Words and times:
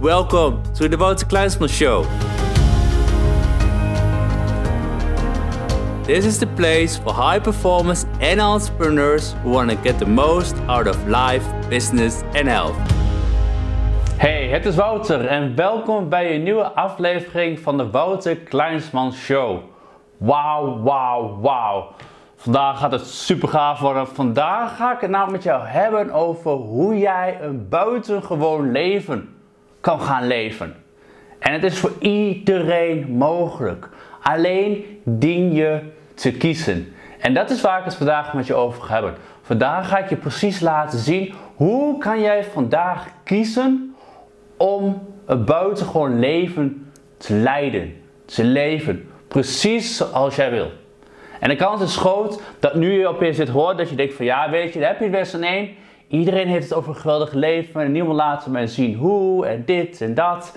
Welcome 0.00 0.62
to 0.74 0.90
the 0.90 0.96
Wouter 0.98 1.24
Kleinsman 1.24 1.70
Show. 1.70 2.02
This 6.04 6.26
is 6.26 6.38
the 6.38 6.46
place 6.46 6.98
for 6.98 7.14
high 7.14 7.38
performers 7.38 8.04
and 8.20 8.38
entrepreneurs 8.38 9.34
who 9.42 9.52
want 9.52 9.70
to 9.70 9.76
get 9.76 9.98
the 9.98 10.04
most 10.04 10.54
out 10.68 10.86
of 10.86 11.08
life, 11.08 11.42
business 11.70 12.22
and 12.34 12.46
health. 12.46 12.76
Hey, 14.18 14.48
het 14.48 14.66
is 14.66 14.74
Wouter 14.74 15.26
en 15.26 15.54
welkom 15.54 16.08
bij 16.08 16.34
een 16.34 16.42
nieuwe 16.42 16.72
aflevering 16.72 17.58
van 17.60 17.76
de 17.76 17.90
Wouter 17.90 18.36
Kleinsman 18.36 19.12
Show. 19.12 19.62
Wauw, 20.16 20.82
wauw, 20.82 21.40
wauw. 21.40 21.92
Vandaag 22.34 22.78
gaat 22.78 22.92
het 22.92 23.06
super 23.06 23.48
gaaf 23.48 23.80
worden. 23.80 24.08
Vandaag 24.08 24.76
ga 24.76 24.94
ik 24.94 25.00
het 25.00 25.10
nou 25.10 25.30
met 25.30 25.42
jou 25.42 25.66
hebben 25.66 26.10
over 26.10 26.50
hoe 26.50 26.98
jij 26.98 27.38
een 27.40 27.68
buitengewoon 27.68 28.72
leven 28.72 29.35
kan 29.86 30.00
gaan 30.00 30.26
leven. 30.26 30.74
En 31.38 31.52
het 31.52 31.62
is 31.64 31.78
voor 31.78 31.92
iedereen 31.98 33.16
mogelijk. 33.16 33.88
Alleen 34.22 35.00
dien 35.04 35.52
je 35.52 35.80
te 36.14 36.32
kiezen. 36.32 36.94
En 37.20 37.34
dat 37.34 37.50
is 37.50 37.60
waar 37.60 37.78
ik 37.78 37.84
het 37.84 37.94
vandaag 37.94 38.34
met 38.34 38.46
je 38.46 38.54
over 38.54 38.82
ga 38.82 38.92
hebben. 38.92 39.14
Vandaag 39.42 39.88
ga 39.88 39.98
ik 39.98 40.08
je 40.08 40.16
precies 40.16 40.60
laten 40.60 40.98
zien 40.98 41.34
hoe 41.54 41.98
kan 41.98 42.20
jij 42.20 42.44
vandaag 42.44 43.06
kiezen 43.24 43.94
om 44.56 45.08
een 45.26 45.44
buitengewoon 45.44 46.18
leven 46.18 46.90
te 47.16 47.34
leiden. 47.34 47.94
Te 48.24 48.44
leven. 48.44 49.08
Precies 49.28 49.96
zoals 49.96 50.36
jij 50.36 50.50
wil. 50.50 50.70
En 51.40 51.48
de 51.48 51.56
kans 51.56 51.82
is 51.82 51.96
groot 51.96 52.40
dat 52.58 52.74
nu 52.74 52.92
je 52.92 53.06
opeens 53.06 53.36
dit 53.36 53.48
hoort, 53.48 53.78
dat 53.78 53.90
je 53.90 53.96
denkt 53.96 54.14
van 54.14 54.24
ja, 54.24 54.50
weet 54.50 54.72
je, 54.72 54.80
daar 54.80 54.88
heb 54.88 55.00
je 55.00 55.10
best 55.10 55.34
een 55.34 55.44
één. 55.44 55.68
Iedereen 56.08 56.48
heeft 56.48 56.68
het 56.68 56.78
over 56.78 56.90
een 56.90 57.00
geweldig 57.00 57.32
leven 57.32 57.80
en 57.80 57.92
niemand 57.92 58.16
laat 58.16 58.46
mij 58.46 58.66
zien 58.66 58.94
hoe 58.94 59.46
en 59.46 59.62
dit 59.64 60.00
en 60.00 60.14
dat. 60.14 60.56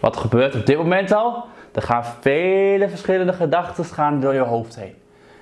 Wat 0.00 0.16
gebeurt 0.16 0.54
op 0.54 0.66
dit 0.66 0.76
moment 0.76 1.12
al? 1.12 1.44
Er 1.74 1.82
gaan 1.82 2.04
vele 2.04 2.88
verschillende 2.88 3.32
gedachten 3.32 4.20
door 4.20 4.34
je 4.34 4.40
hoofd 4.40 4.76
heen. 4.76 4.94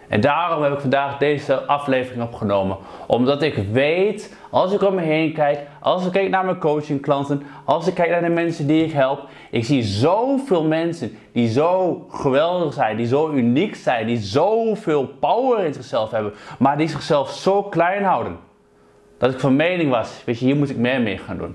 En 0.09 0.21
daarom 0.21 0.63
heb 0.63 0.73
ik 0.73 0.81
vandaag 0.81 1.19
deze 1.19 1.61
aflevering 1.61 2.23
opgenomen. 2.23 2.77
Omdat 3.07 3.43
ik 3.43 3.55
weet, 3.73 4.37
als 4.51 4.73
ik 4.73 4.83
om 4.83 4.95
me 4.95 5.01
heen 5.01 5.33
kijk, 5.33 5.61
als 5.81 6.07
ik 6.07 6.13
kijk 6.13 6.29
naar 6.29 6.45
mijn 6.45 6.59
coachingklanten, 6.59 7.43
als 7.65 7.87
ik 7.87 7.95
kijk 7.95 8.11
naar 8.11 8.23
de 8.23 8.29
mensen 8.29 8.67
die 8.67 8.85
ik 8.85 8.93
help, 8.93 9.29
ik 9.51 9.65
zie 9.65 9.83
zoveel 9.83 10.65
mensen 10.65 11.19
die 11.33 11.49
zo 11.49 12.05
geweldig 12.11 12.73
zijn, 12.73 12.97
die 12.97 13.07
zo 13.07 13.31
uniek 13.31 13.75
zijn, 13.75 14.07
die 14.07 14.19
zoveel 14.19 15.07
power 15.07 15.65
in 15.65 15.75
zichzelf 15.75 16.11
hebben, 16.11 16.33
maar 16.59 16.77
die 16.77 16.89
zichzelf 16.89 17.31
zo 17.31 17.63
klein 17.63 18.05
houden. 18.05 18.39
Dat 19.19 19.33
ik 19.33 19.41
van 19.41 19.57
mening 19.57 19.91
was, 19.91 20.23
weet 20.25 20.39
je, 20.39 20.45
hier 20.45 20.57
moet 20.57 20.71
ik 20.71 20.77
meer 20.77 21.01
mee 21.01 21.19
gaan 21.19 21.37
doen. 21.37 21.55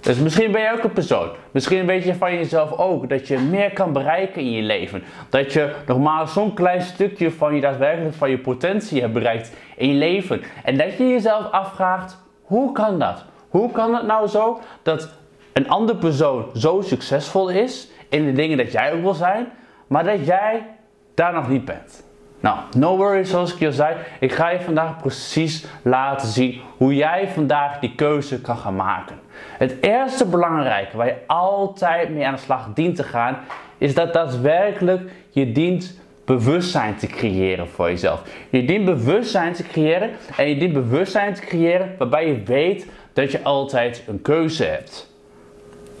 Dus 0.00 0.18
misschien 0.18 0.52
ben 0.52 0.60
je 0.60 0.72
ook 0.72 0.84
een 0.84 0.92
persoon. 0.92 1.28
Misschien 1.50 1.86
weet 1.86 2.04
je 2.04 2.14
van 2.14 2.34
jezelf 2.34 2.72
ook 2.72 3.08
dat 3.08 3.28
je 3.28 3.38
meer 3.38 3.72
kan 3.72 3.92
bereiken 3.92 4.42
in 4.42 4.50
je 4.50 4.62
leven. 4.62 5.02
Dat 5.28 5.52
je 5.52 5.74
nog 5.86 6.28
zo'n 6.28 6.54
klein 6.54 6.82
stukje 6.82 7.30
van 7.30 7.54
je 7.54 7.60
daadwerkelijk 7.60 8.14
van 8.14 8.30
je 8.30 8.38
potentie 8.38 9.00
hebt 9.00 9.12
bereikt 9.12 9.52
in 9.76 9.88
je 9.88 9.94
leven. 9.94 10.42
En 10.64 10.76
dat 10.76 10.96
je 10.96 11.08
jezelf 11.08 11.50
afvraagt, 11.50 12.18
hoe 12.42 12.72
kan 12.72 12.98
dat? 12.98 13.24
Hoe 13.48 13.72
kan 13.72 13.94
het 13.94 14.06
nou 14.06 14.26
zo 14.28 14.60
dat 14.82 15.08
een 15.52 15.68
andere 15.68 15.98
persoon 15.98 16.44
zo 16.54 16.80
succesvol 16.80 17.48
is 17.48 17.88
in 18.08 18.24
de 18.24 18.32
dingen 18.32 18.56
dat 18.56 18.72
jij 18.72 18.92
ook 18.92 19.02
wil 19.02 19.14
zijn, 19.14 19.46
maar 19.86 20.04
dat 20.04 20.26
jij 20.26 20.66
daar 21.14 21.32
nog 21.32 21.48
niet 21.48 21.64
bent? 21.64 22.05
Nou, 22.40 22.58
no 22.76 22.96
worries 22.96 23.30
zoals 23.30 23.52
ik 23.52 23.58
je 23.58 23.66
al 23.66 23.72
zei. 23.72 23.96
Ik 24.20 24.32
ga 24.32 24.50
je 24.50 24.60
vandaag 24.60 24.96
precies 24.96 25.64
laten 25.82 26.28
zien 26.28 26.60
hoe 26.76 26.94
jij 26.94 27.28
vandaag 27.28 27.78
die 27.78 27.94
keuze 27.94 28.40
kan 28.40 28.56
gaan 28.56 28.76
maken. 28.76 29.18
Het 29.58 29.76
eerste 29.80 30.26
belangrijke 30.26 30.96
waar 30.96 31.06
je 31.06 31.16
altijd 31.26 32.10
mee 32.10 32.26
aan 32.26 32.34
de 32.34 32.40
slag 32.40 32.68
dient 32.74 32.96
te 32.96 33.02
gaan, 33.02 33.38
is 33.78 33.94
dat 33.94 34.12
daadwerkelijk 34.12 35.10
je 35.30 35.52
dient 35.52 35.98
bewustzijn 36.24 36.96
te 36.96 37.06
creëren 37.06 37.68
voor 37.68 37.88
jezelf. 37.88 38.22
Je 38.50 38.64
dient 38.64 38.84
bewustzijn 38.84 39.52
te 39.52 39.62
creëren 39.62 40.10
en 40.36 40.48
je 40.48 40.56
dient 40.56 40.72
bewustzijn 40.72 41.34
te 41.34 41.40
creëren 41.40 41.94
waarbij 41.98 42.26
je 42.26 42.42
weet 42.42 42.86
dat 43.12 43.32
je 43.32 43.42
altijd 43.42 44.02
een 44.06 44.22
keuze 44.22 44.64
hebt. 44.64 45.14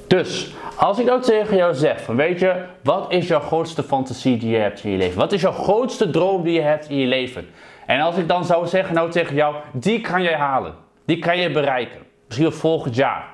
Dus, 0.06 0.54
als 0.76 0.98
ik 0.98 1.06
nou 1.06 1.22
tegen 1.22 1.56
jou 1.56 1.74
zeg 1.74 2.02
van 2.02 2.16
weet 2.16 2.38
je, 2.38 2.64
wat 2.82 3.12
is 3.12 3.28
jouw 3.28 3.40
grootste 3.40 3.82
fantasie 3.82 4.36
die 4.36 4.50
je 4.50 4.56
hebt 4.56 4.84
in 4.84 4.90
je 4.90 4.96
leven? 4.96 5.18
Wat 5.18 5.32
is 5.32 5.40
jouw 5.40 5.52
grootste 5.52 6.10
droom 6.10 6.42
die 6.42 6.52
je 6.52 6.60
hebt 6.60 6.88
in 6.88 6.96
je 6.96 7.06
leven? 7.06 7.48
En 7.86 8.00
als 8.00 8.16
ik 8.16 8.28
dan 8.28 8.44
zou 8.44 8.66
zeggen 8.66 8.94
nou 8.94 9.10
tegen 9.10 9.34
jou, 9.34 9.54
die 9.72 10.00
kan 10.00 10.22
jij 10.22 10.36
halen. 10.36 10.74
Die 11.04 11.18
kan 11.18 11.38
je 11.38 11.50
bereiken. 11.50 12.00
Misschien 12.26 12.52
volgend 12.52 12.94
jaar. 12.94 13.24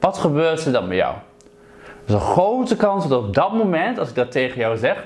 Wat 0.00 0.18
gebeurt 0.18 0.64
er 0.64 0.72
dan 0.72 0.88
met 0.88 0.96
jou? 0.96 1.14
Er 1.84 2.10
is 2.10 2.14
een 2.14 2.20
grote 2.20 2.76
kans 2.76 3.08
dat 3.08 3.18
op 3.18 3.34
dat 3.34 3.52
moment, 3.52 3.98
als 3.98 4.08
ik 4.08 4.14
dat 4.14 4.30
tegen 4.30 4.58
jou 4.58 4.76
zeg, 4.76 5.04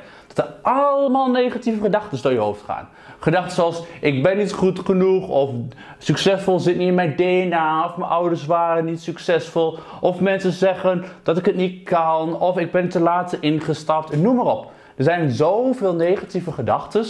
allemaal 0.63 1.31
negatieve 1.31 1.81
gedachten 1.81 2.23
door 2.23 2.33
je 2.33 2.39
hoofd 2.39 2.63
gaan. 2.65 2.89
Gedachten 3.19 3.53
zoals, 3.53 3.83
ik 4.01 4.23
ben 4.23 4.37
niet 4.37 4.53
goed 4.53 4.79
genoeg, 4.79 5.29
of 5.29 5.51
succesvol 5.99 6.59
zit 6.59 6.77
niet 6.77 6.89
in 6.89 6.95
mijn 6.95 7.17
DNA, 7.17 7.85
of 7.85 7.97
mijn 7.97 8.11
ouders 8.11 8.47
waren 8.47 8.85
niet 8.85 9.01
succesvol, 9.01 9.79
of 10.01 10.21
mensen 10.21 10.53
zeggen 10.53 11.05
dat 11.23 11.39
ik 11.39 11.47
het 11.47 11.57
niet 11.57 11.85
kan, 11.85 12.41
of 12.41 12.59
ik 12.59 12.73
ben 12.73 12.89
te 12.89 13.01
laat 13.01 13.37
ingestapt, 13.41 14.17
noem 14.17 14.37
maar 14.37 14.47
op. 14.47 14.71
Er 14.97 15.05
zijn 15.05 15.31
zoveel 15.31 15.95
negatieve 15.95 16.53
gedachten 16.53 17.05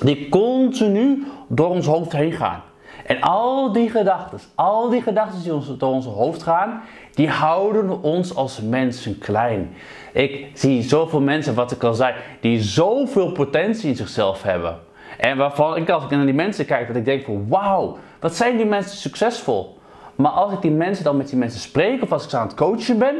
die 0.00 0.28
continu 0.28 1.26
door 1.48 1.68
ons 1.68 1.86
hoofd 1.86 2.12
heen 2.12 2.32
gaan. 2.32 2.62
En 3.10 3.20
al 3.20 3.72
die 3.72 3.90
gedachten, 3.90 4.38
al 4.54 4.88
die 4.88 5.02
gedachten 5.02 5.42
die 5.42 5.54
ons, 5.54 5.76
door 5.78 5.92
ons 5.92 6.06
hoofd 6.06 6.42
gaan, 6.42 6.80
die 7.14 7.28
houden 7.28 8.02
ons 8.02 8.34
als 8.34 8.60
mensen 8.60 9.18
klein. 9.18 9.74
Ik 10.12 10.46
zie 10.54 10.82
zoveel 10.82 11.20
mensen, 11.20 11.54
wat 11.54 11.70
ik 11.70 11.82
al 11.82 11.94
zei, 11.94 12.14
die 12.40 12.60
zoveel 12.60 13.32
potentie 13.32 13.88
in 13.88 13.96
zichzelf 13.96 14.42
hebben. 14.42 14.78
En 15.18 15.36
waarvan 15.36 15.76
ik 15.76 15.90
als 15.90 16.04
ik 16.04 16.10
naar 16.10 16.24
die 16.24 16.34
mensen 16.34 16.66
kijk, 16.66 16.86
dat 16.86 16.96
ik 16.96 17.04
denk 17.04 17.24
van 17.24 17.48
wauw, 17.48 17.98
wat 18.20 18.36
zijn 18.36 18.56
die 18.56 18.66
mensen 18.66 18.96
succesvol. 18.96 19.78
Maar 20.14 20.30
als 20.30 20.52
ik 20.52 20.60
die 20.62 20.70
mensen 20.70 21.04
dan 21.04 21.16
met 21.16 21.28
die 21.28 21.38
mensen 21.38 21.60
spreek 21.60 22.02
of 22.02 22.12
als 22.12 22.24
ik 22.24 22.30
ze 22.30 22.36
aan 22.36 22.46
het 22.46 22.56
coachen 22.56 22.98
ben, 22.98 23.16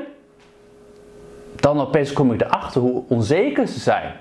dan 1.56 1.80
opeens 1.80 2.12
kom 2.12 2.32
ik 2.32 2.40
erachter 2.40 2.80
hoe 2.80 3.02
onzeker 3.08 3.66
ze 3.66 3.78
zijn. 3.78 4.12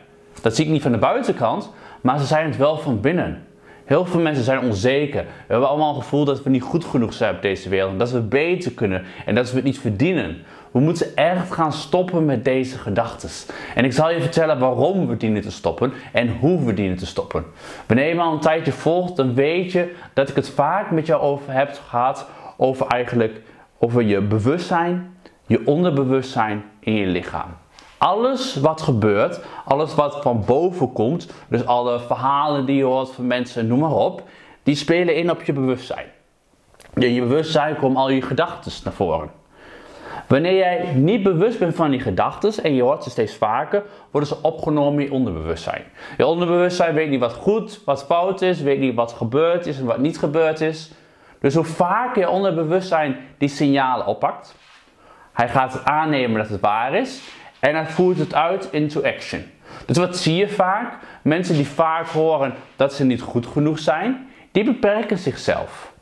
Dat 0.42 0.56
zie 0.56 0.66
ik 0.66 0.72
niet 0.72 0.82
van 0.82 0.92
de 0.92 0.98
buitenkant, 0.98 1.72
maar 2.02 2.20
ze 2.20 2.26
zijn 2.26 2.46
het 2.46 2.58
wel 2.58 2.78
van 2.78 3.02
binnen. 3.02 3.48
Heel 3.90 4.06
veel 4.06 4.20
mensen 4.20 4.44
zijn 4.44 4.60
onzeker. 4.60 5.24
We 5.24 5.52
hebben 5.52 5.70
allemaal 5.70 5.94
het 5.94 6.04
gevoel 6.04 6.26
dat 6.26 6.44
we 6.44 6.50
niet 6.50 6.62
goed 6.62 6.86
genoeg 6.86 7.14
zijn 7.14 7.36
op 7.36 7.42
deze 7.42 7.70
wereld. 7.70 8.00
Dat 8.00 8.12
we 8.12 8.20
beter 8.20 8.72
kunnen 8.72 9.04
en 9.26 9.36
dat 9.36 9.50
we 9.50 9.56
het 9.56 9.66
niet 9.66 9.80
verdienen. 9.80 10.38
We 10.72 10.80
moeten 10.80 11.16
echt 11.16 11.52
gaan 11.52 11.74
stoppen 11.74 12.26
met 12.26 12.46
deze 12.46 12.78
gedachten. 12.78 13.30
En 13.76 13.86
ik 13.86 13.94
zal 13.94 14.12
je 14.12 14.22
vertellen 14.22 14.60
waarom 14.60 15.08
we 15.08 15.18
dienen 15.18 15.42
te 15.42 15.52
stoppen 15.52 15.94
en 16.14 16.38
hoe 16.40 16.66
we 16.66 16.74
dienen 16.74 16.98
te 16.98 17.06
stoppen. 17.06 17.46
Wanneer 17.88 18.08
je 18.08 18.16
me 18.16 18.22
al 18.22 18.34
een 18.34 18.40
tijdje 18.40 18.72
volgt, 18.72 19.16
dan 19.16 19.34
weet 19.34 19.72
je 19.72 19.94
dat 20.14 20.30
ik 20.30 20.36
het 20.36 20.50
vaak 20.50 20.92
met 20.92 21.06
jou 21.06 21.22
over 21.22 21.54
heb 21.54 21.82
gehad 21.88 22.28
over 22.58 22.88
eigenlijk 22.88 23.42
over 23.78 24.02
je 24.02 24.22
bewustzijn, 24.22 25.16
je 25.46 25.62
onderbewustzijn 25.66 26.64
in 26.80 26.94
je 26.94 27.06
lichaam. 27.06 27.50
Alles 28.00 28.56
wat 28.56 28.82
gebeurt, 28.82 29.40
alles 29.66 29.96
wat 29.96 30.22
van 30.22 30.44
boven 30.46 30.94
komt, 30.94 31.32
dus 31.48 31.66
alle 31.66 32.00
verhalen 32.00 32.66
die 32.66 32.76
je 32.76 32.84
hoort 32.84 33.10
van 33.10 33.28
mensen, 33.28 33.68
noem 33.68 33.80
maar 33.80 33.96
op, 33.96 34.24
die 34.64 34.76
spelen 34.76 35.16
in 35.16 35.32
op 35.32 35.44
je 35.44 35.54
bewustzijn. 35.54 36.06
In 36.94 37.14
je 37.14 37.22
bewustzijn 37.22 37.76
komen 37.76 38.02
al 38.02 38.10
je 38.10 38.22
gedachten 38.22 38.72
naar 38.84 38.94
voren. 38.94 39.32
Wanneer 40.28 40.56
jij 40.56 40.94
niet 40.94 41.24
bewust 41.24 41.60
bent 41.60 41.76
van 41.76 41.92
die 41.92 42.00
gedachten 42.00 42.64
en 42.64 42.74
je 42.74 42.82
hoort 42.82 43.04
ze 43.04 43.10
steeds 43.10 43.36
vaker, 43.36 43.84
worden 44.12 44.30
ze 44.30 44.38
opgenomen 44.42 45.00
in 45.00 45.06
je 45.06 45.14
onderbewustzijn. 45.14 45.84
Je 46.18 46.26
onderbewustzijn 46.26 46.94
weet 46.94 47.10
niet 47.10 47.20
wat 47.20 47.34
goed, 47.34 47.82
wat 47.86 48.06
fout 48.06 48.42
is, 48.42 48.62
weet 48.62 48.80
niet 48.80 48.96
wat 48.96 49.12
gebeurd 49.14 49.66
is 49.66 49.80
en 49.80 49.86
wat 49.86 49.98
niet 49.98 50.20
gebeurd 50.20 50.62
is. 50.62 50.92
Dus 51.40 51.56
hoe 51.56 51.64
vaker 51.64 52.22
je 52.22 52.30
onderbewustzijn 52.30 53.18
die 53.38 53.50
signalen 53.50 54.06
oppakt, 54.06 54.56
hij 55.34 55.50
gaat 55.50 55.86
aannemen 55.86 56.38
dat 56.38 56.50
het 56.50 56.62
waar 56.62 56.94
is 56.94 57.22
en 57.60 57.76
hij 57.76 57.86
voert 57.86 58.18
het 58.18 58.34
uit 58.34 58.68
into 58.72 59.04
action. 59.04 59.44
Dus 59.86 59.98
wat 59.98 60.18
zie 60.18 60.36
je 60.36 60.50
vaak? 60.50 60.94
Mensen 61.22 61.56
die 61.56 61.68
vaak 61.68 62.08
horen 62.08 62.54
dat 62.76 62.94
ze 62.94 63.04
niet 63.04 63.22
goed 63.22 63.46
genoeg 63.46 63.80
zijn, 63.80 64.28
die 64.52 64.64
beperken 64.64 65.18
zichzelf. 65.18 65.94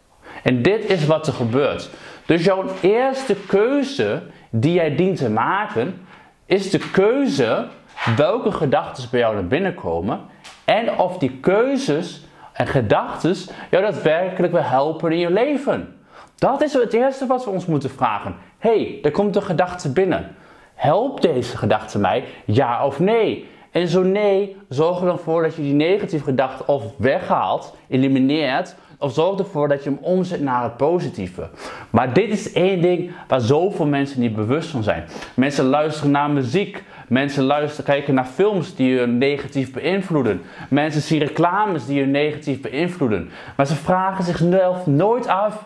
En 0.44 0.62
dit 0.62 0.86
is 0.86 1.06
wat 1.06 1.28
er 1.28 1.34
gebeurt. 1.34 1.90
Dus 2.26 2.44
jouw 2.44 2.66
eerste 2.82 3.36
keuze 3.36 4.22
die 4.50 4.74
jij 4.74 4.96
dient 4.96 5.18
te 5.18 5.30
maken, 5.30 6.08
is 6.46 6.70
de 6.70 6.90
keuze 6.92 7.68
welke 8.16 8.52
gedachten 8.52 9.08
bij 9.12 9.20
jou 9.20 9.34
naar 9.34 9.48
binnen 9.48 9.74
komen 9.74 10.20
en 10.66 10.98
of 10.98 11.18
die 11.18 11.38
keuzes 11.42 12.26
en 12.54 12.68
gedachten 12.68 13.36
jou 13.70 13.84
daadwerkelijk 13.84 14.54
wil 14.54 14.64
helpen 14.64 15.12
in 15.12 15.20
je 15.20 15.32
leven. 15.32 15.96
Dat 16.36 16.62
is 16.62 16.74
het 16.74 16.94
eerste 16.94 17.26
wat 17.26 17.46
we 17.46 17.50
ons 17.50 17.66
moeten 17.66 17.90
vragen. 17.90 18.36
hey, 18.58 19.00
er 19.04 19.12
komt 19.12 19.36
een 19.36 19.44
gedachte 19.44 19.92
binnen. 19.92 20.36
Helpt 20.78 21.22
deze 21.22 21.58
gedachte 21.58 22.00
mij? 22.00 22.24
Ja 22.46 22.86
of 22.86 23.00
nee? 23.00 23.48
En 23.72 23.88
zo 23.88 24.04
nee, 24.04 24.56
zorg 24.70 25.00
er 25.00 25.06
dan 25.06 25.20
voor 25.20 25.42
dat 25.42 25.56
je 25.56 25.62
die 25.62 25.74
negatieve 25.74 26.24
gedachte 26.24 26.66
of 26.66 26.84
weghaalt, 26.98 27.76
elimineert, 27.90 28.76
of 29.00 29.14
zorg 29.14 29.40
ervoor 29.40 29.68
dat 29.68 29.84
je 29.84 29.90
hem 29.90 30.00
omzet 30.02 30.42
naar 30.42 30.64
het 30.64 30.78
positieve. 30.78 31.50
Maar 31.90 32.14
dit 32.14 32.30
is 32.30 32.54
één 32.54 32.82
ding 32.82 33.12
waar 33.28 33.42
zoveel 33.42 33.86
mensen 33.86 34.20
niet 34.20 34.36
bewust 34.36 34.70
van 34.70 34.84
zijn. 34.84 35.06
Mensen 35.34 35.66
luisteren 35.66 36.12
naar 36.12 36.30
muziek. 36.30 36.84
Mensen 37.08 37.44
luisteren, 37.44 37.86
kijken 37.86 38.14
naar 38.14 38.26
films 38.26 38.76
die 38.76 38.96
je 38.96 39.06
negatief 39.06 39.74
beïnvloeden. 39.74 40.42
Mensen 40.70 41.02
zien 41.02 41.20
reclames 41.20 41.86
die 41.86 42.00
je 42.00 42.06
negatief 42.06 42.62
beïnvloeden. 42.62 43.30
Maar 43.56 43.68
ze 43.68 43.76
vragen 43.76 44.24
zichzelf 44.24 44.86
nooit 44.86 45.28
af: 45.28 45.66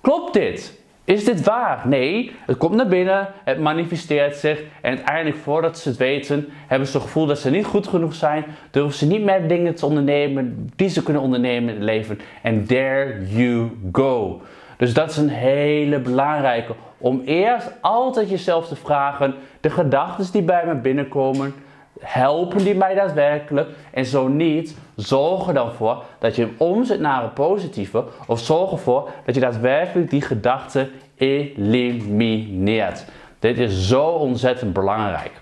klopt 0.00 0.32
dit? 0.32 0.80
Is 1.08 1.24
dit 1.24 1.44
waar? 1.44 1.82
Nee, 1.84 2.32
het 2.46 2.56
komt 2.56 2.74
naar 2.74 2.88
binnen, 2.88 3.28
het 3.44 3.58
manifesteert 3.58 4.36
zich 4.36 4.62
en 4.80 4.96
uiteindelijk 4.96 5.36
voordat 5.36 5.78
ze 5.78 5.88
het 5.88 5.98
weten, 5.98 6.48
hebben 6.66 6.88
ze 6.88 6.96
het 6.96 7.06
gevoel 7.06 7.26
dat 7.26 7.38
ze 7.38 7.50
niet 7.50 7.64
goed 7.64 7.86
genoeg 7.86 8.14
zijn, 8.14 8.44
durven 8.70 8.98
ze 8.98 9.06
niet 9.06 9.24
meer 9.24 9.48
dingen 9.48 9.74
te 9.74 9.86
ondernemen 9.86 10.70
die 10.76 10.88
ze 10.88 11.02
kunnen 11.02 11.22
ondernemen 11.22 11.68
in 11.68 11.74
het 11.74 11.84
leven. 11.84 12.20
En 12.42 12.66
there 12.66 13.26
you 13.26 13.70
go. 13.92 14.40
Dus 14.76 14.94
dat 14.94 15.10
is 15.10 15.16
een 15.16 15.28
hele 15.28 15.98
belangrijke 15.98 16.74
om 16.98 17.22
eerst 17.24 17.70
altijd 17.80 18.30
jezelf 18.30 18.68
te 18.68 18.76
vragen, 18.76 19.34
de 19.60 19.70
gedachten 19.70 20.32
die 20.32 20.42
bij 20.42 20.66
me 20.66 20.74
binnenkomen, 20.74 21.54
helpen 22.00 22.64
die 22.64 22.74
mij 22.74 22.94
daadwerkelijk? 22.94 23.68
En 23.90 24.04
zo 24.04 24.28
niet, 24.28 24.76
zorg 24.98 25.46
er 25.46 25.54
dan 25.54 25.72
voor 25.72 26.02
dat 26.18 26.36
je 26.36 26.54
omzet 26.56 27.00
naar 27.00 27.24
een 27.24 27.32
positieve. 27.32 28.04
Of 28.26 28.40
zorg 28.40 28.70
ervoor 28.70 29.10
dat 29.24 29.34
je 29.34 29.40
daadwerkelijk 29.40 30.10
die 30.10 30.22
gedachten 30.22 30.90
elimineert. 31.16 33.04
Dit 33.38 33.58
is 33.58 33.88
zo 33.88 34.04
ontzettend 34.04 34.72
belangrijk. 34.72 35.32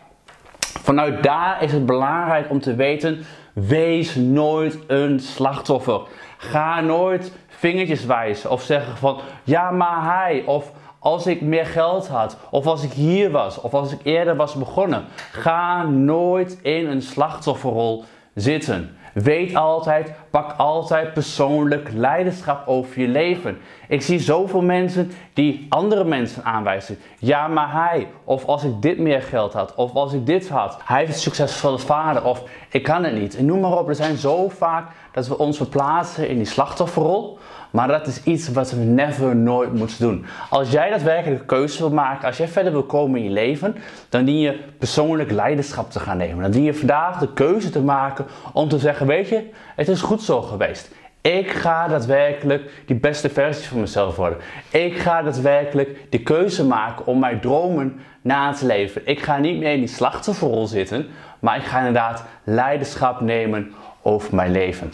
Vanuit 0.60 1.22
daar 1.22 1.62
is 1.62 1.72
het 1.72 1.86
belangrijk 1.86 2.50
om 2.50 2.60
te 2.60 2.74
weten: 2.74 3.24
wees 3.52 4.14
nooit 4.14 4.78
een 4.86 5.20
slachtoffer. 5.20 6.00
Ga 6.36 6.80
nooit 6.80 7.32
vingertjes 7.48 8.04
wijzen 8.04 8.50
of 8.50 8.62
zeggen 8.62 8.96
van 8.96 9.18
ja, 9.44 9.70
maar 9.70 10.04
hij 10.04 10.42
of 10.46 10.72
als 10.98 11.26
ik 11.26 11.40
meer 11.40 11.66
geld 11.66 12.08
had, 12.08 12.38
of 12.50 12.66
als 12.66 12.82
ik 12.82 12.92
hier 12.92 13.30
was, 13.30 13.60
of 13.60 13.74
als 13.74 13.92
ik 13.92 14.00
eerder 14.02 14.36
was 14.36 14.54
begonnen. 14.54 15.04
Ga 15.32 15.82
nooit 15.82 16.58
in 16.62 16.86
een 16.86 17.02
slachtofferrol 17.02 18.04
zitten. 18.34 18.96
Weet 19.22 19.54
altijd, 19.54 20.12
pak 20.30 20.54
altijd 20.56 21.12
persoonlijk 21.12 21.90
leiderschap 21.92 22.66
over 22.68 23.00
je 23.00 23.08
leven. 23.08 23.58
Ik 23.88 24.02
zie 24.02 24.18
zoveel 24.18 24.62
mensen 24.62 25.12
die 25.32 25.66
andere 25.68 26.04
mensen 26.04 26.44
aanwijzen. 26.44 26.98
Ja, 27.18 27.48
maar 27.48 27.72
hij. 27.72 28.08
Of 28.24 28.44
als 28.44 28.64
ik 28.64 28.82
dit 28.82 28.98
meer 28.98 29.22
geld 29.22 29.52
had. 29.52 29.74
Of 29.74 29.94
als 29.94 30.12
ik 30.12 30.26
dit 30.26 30.48
had. 30.48 30.78
Hij 30.84 30.98
heeft 30.98 31.12
een 31.12 31.18
succesvolle 31.18 31.78
vader. 31.78 32.24
Of 32.24 32.42
ik 32.70 32.82
kan 32.82 33.04
het 33.04 33.14
niet. 33.14 33.36
En 33.36 33.44
noem 33.44 33.60
maar 33.60 33.78
op. 33.78 33.88
Er 33.88 33.94
zijn 33.94 34.16
zo 34.16 34.48
vaak 34.48 34.90
dat 35.12 35.28
we 35.28 35.38
ons 35.38 35.56
verplaatsen 35.56 36.28
in 36.28 36.36
die 36.36 36.46
slachtofferrol. 36.46 37.38
Maar 37.76 37.88
dat 37.88 38.06
is 38.06 38.22
iets 38.22 38.52
wat 38.52 38.70
we 38.70 38.84
never, 38.84 39.36
nooit 39.36 39.72
moeten 39.72 39.98
doen. 39.98 40.26
Als 40.50 40.70
jij 40.70 40.90
daadwerkelijk 40.90 41.40
een 41.40 41.46
keuze 41.46 41.78
wil 41.78 41.90
maken, 41.90 42.26
als 42.26 42.36
jij 42.36 42.48
verder 42.48 42.72
wil 42.72 42.82
komen 42.82 43.18
in 43.18 43.24
je 43.24 43.30
leven, 43.30 43.76
dan 44.08 44.24
dien 44.24 44.38
je 44.38 44.58
persoonlijk 44.78 45.30
leiderschap 45.30 45.90
te 45.90 46.00
gaan 46.00 46.16
nemen. 46.16 46.42
Dan 46.42 46.50
dien 46.50 46.62
je 46.62 46.74
vandaag 46.74 47.18
de 47.18 47.32
keuze 47.32 47.70
te 47.70 47.80
maken 47.80 48.26
om 48.52 48.68
te 48.68 48.78
zeggen, 48.78 49.06
weet 49.06 49.28
je, 49.28 49.50
het 49.74 49.88
is 49.88 50.00
goed 50.00 50.22
zo 50.22 50.42
geweest. 50.42 50.90
Ik 51.20 51.50
ga 51.50 51.88
daadwerkelijk 51.88 52.70
die 52.86 52.96
beste 52.96 53.28
versie 53.28 53.68
van 53.68 53.80
mezelf 53.80 54.16
worden. 54.16 54.38
Ik 54.70 54.98
ga 54.98 55.22
daadwerkelijk 55.22 56.00
de 56.10 56.22
keuze 56.22 56.64
maken 56.64 57.06
om 57.06 57.18
mijn 57.18 57.40
dromen 57.40 58.00
na 58.20 58.52
te 58.52 58.66
leven. 58.66 59.02
Ik 59.04 59.20
ga 59.20 59.38
niet 59.38 59.58
meer 59.58 59.72
in 59.72 59.78
die 59.78 59.88
slachtofferrol 59.88 60.66
zitten, 60.66 61.06
maar 61.38 61.56
ik 61.56 61.64
ga 61.64 61.78
inderdaad 61.78 62.24
leiderschap 62.44 63.20
nemen 63.20 63.72
over 64.02 64.34
mijn 64.34 64.50
leven. 64.50 64.90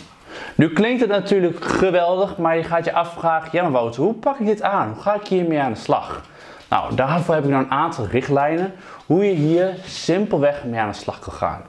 Nu 0.54 0.72
klinkt 0.72 1.00
het 1.00 1.10
natuurlijk 1.10 1.64
geweldig, 1.64 2.36
maar 2.36 2.56
je 2.56 2.62
gaat 2.62 2.84
je 2.84 2.92
afvragen, 2.92 3.48
ja 3.52 3.62
maar 3.62 3.72
Wouter, 3.72 4.02
hoe 4.02 4.14
pak 4.14 4.38
ik 4.38 4.46
dit 4.46 4.62
aan? 4.62 4.92
Hoe 4.92 5.02
ga 5.02 5.14
ik 5.14 5.26
hiermee 5.26 5.60
aan 5.60 5.72
de 5.72 5.78
slag? 5.78 6.22
Nou, 6.68 6.94
daarvoor 6.94 7.34
heb 7.34 7.44
ik 7.44 7.50
nou 7.50 7.64
een 7.64 7.70
aantal 7.70 8.06
richtlijnen 8.06 8.72
hoe 9.06 9.24
je 9.24 9.32
hier 9.32 9.74
simpelweg 9.84 10.64
mee 10.64 10.80
aan 10.80 10.90
de 10.90 10.96
slag 10.96 11.18
kan 11.18 11.32
gaan. 11.32 11.62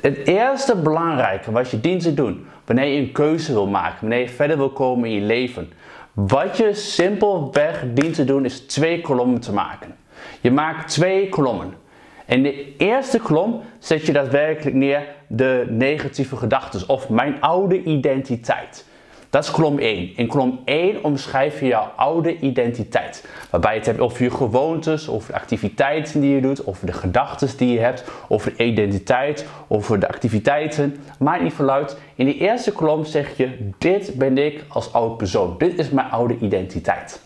Het 0.00 0.26
eerste 0.26 0.76
belangrijke 0.76 1.52
wat 1.52 1.70
je 1.70 1.80
dient 1.80 2.02
te 2.02 2.14
doen 2.14 2.46
wanneer 2.64 2.86
je 2.86 3.00
een 3.00 3.12
keuze 3.12 3.52
wil 3.52 3.66
maken, 3.66 3.96
wanneer 4.00 4.18
je 4.18 4.28
verder 4.28 4.56
wil 4.56 4.70
komen 4.70 5.08
in 5.08 5.14
je 5.14 5.20
leven, 5.20 5.72
wat 6.12 6.56
je 6.56 6.74
simpelweg 6.74 7.84
dient 7.86 8.14
te 8.14 8.24
doen 8.24 8.44
is 8.44 8.60
twee 8.60 9.00
kolommen 9.00 9.40
te 9.40 9.52
maken. 9.52 9.94
Je 10.40 10.50
maakt 10.50 10.88
twee 10.88 11.28
kolommen. 11.28 11.74
In 12.26 12.42
de 12.42 12.76
eerste 12.76 13.18
kolom 13.18 13.60
zet 13.78 14.06
je 14.06 14.12
daadwerkelijk 14.12 14.76
neer 14.76 15.06
de 15.26 15.66
negatieve 15.68 16.36
gedachten 16.36 16.88
of 16.88 17.08
mijn 17.08 17.40
oude 17.40 17.82
identiteit. 17.82 18.84
Dat 19.30 19.44
is 19.44 19.50
kolom 19.50 19.78
1. 19.78 20.16
In 20.16 20.26
kolom 20.26 20.60
1 20.64 21.04
omschrijf 21.04 21.60
je 21.60 21.66
jouw 21.66 21.92
oude 21.96 22.38
identiteit. 22.38 23.24
Waarbij 23.50 23.72
je 23.72 23.78
het 23.78 23.86
hebt 23.86 24.00
over 24.00 24.22
je 24.22 24.30
gewoontes, 24.30 25.08
over 25.08 25.32
de 25.32 25.38
activiteiten 25.38 26.20
die 26.20 26.34
je 26.34 26.40
doet, 26.40 26.66
over 26.66 26.86
de 26.86 26.92
gedachten 26.92 27.56
die 27.56 27.72
je 27.72 27.78
hebt, 27.78 28.04
over 28.28 28.56
de 28.56 28.64
identiteit, 28.64 29.46
over 29.68 30.00
de 30.00 30.08
activiteiten. 30.08 30.96
Maakt 31.18 31.42
niet 31.42 31.54
veel 31.54 31.70
uit. 31.70 31.98
In 32.14 32.26
de 32.26 32.38
eerste 32.38 32.72
kolom 32.72 33.04
zeg 33.04 33.36
je: 33.36 33.70
Dit 33.78 34.14
ben 34.14 34.38
ik 34.38 34.64
als 34.68 34.92
oud 34.92 35.16
persoon. 35.16 35.54
Dit 35.58 35.78
is 35.78 35.90
mijn 35.90 36.10
oude 36.10 36.36
identiteit. 36.40 37.20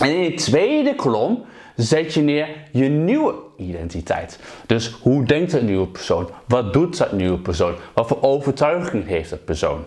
En 0.00 0.08
in 0.08 0.30
de 0.30 0.34
tweede 0.34 0.94
kolom 0.94 1.44
zet 1.76 2.14
je 2.14 2.20
neer 2.20 2.48
je 2.70 2.88
nieuwe 2.88 3.34
identiteit. 3.56 4.38
Dus 4.66 4.96
hoe 5.02 5.24
denkt 5.24 5.52
een 5.52 5.64
nieuwe 5.64 5.86
persoon? 5.86 6.28
Wat 6.46 6.72
doet 6.72 6.98
dat 6.98 7.12
nieuwe 7.12 7.38
persoon? 7.38 7.74
Wat 7.94 8.08
voor 8.08 8.22
overtuiging 8.22 9.06
heeft 9.06 9.30
dat 9.30 9.44
persoon? 9.44 9.86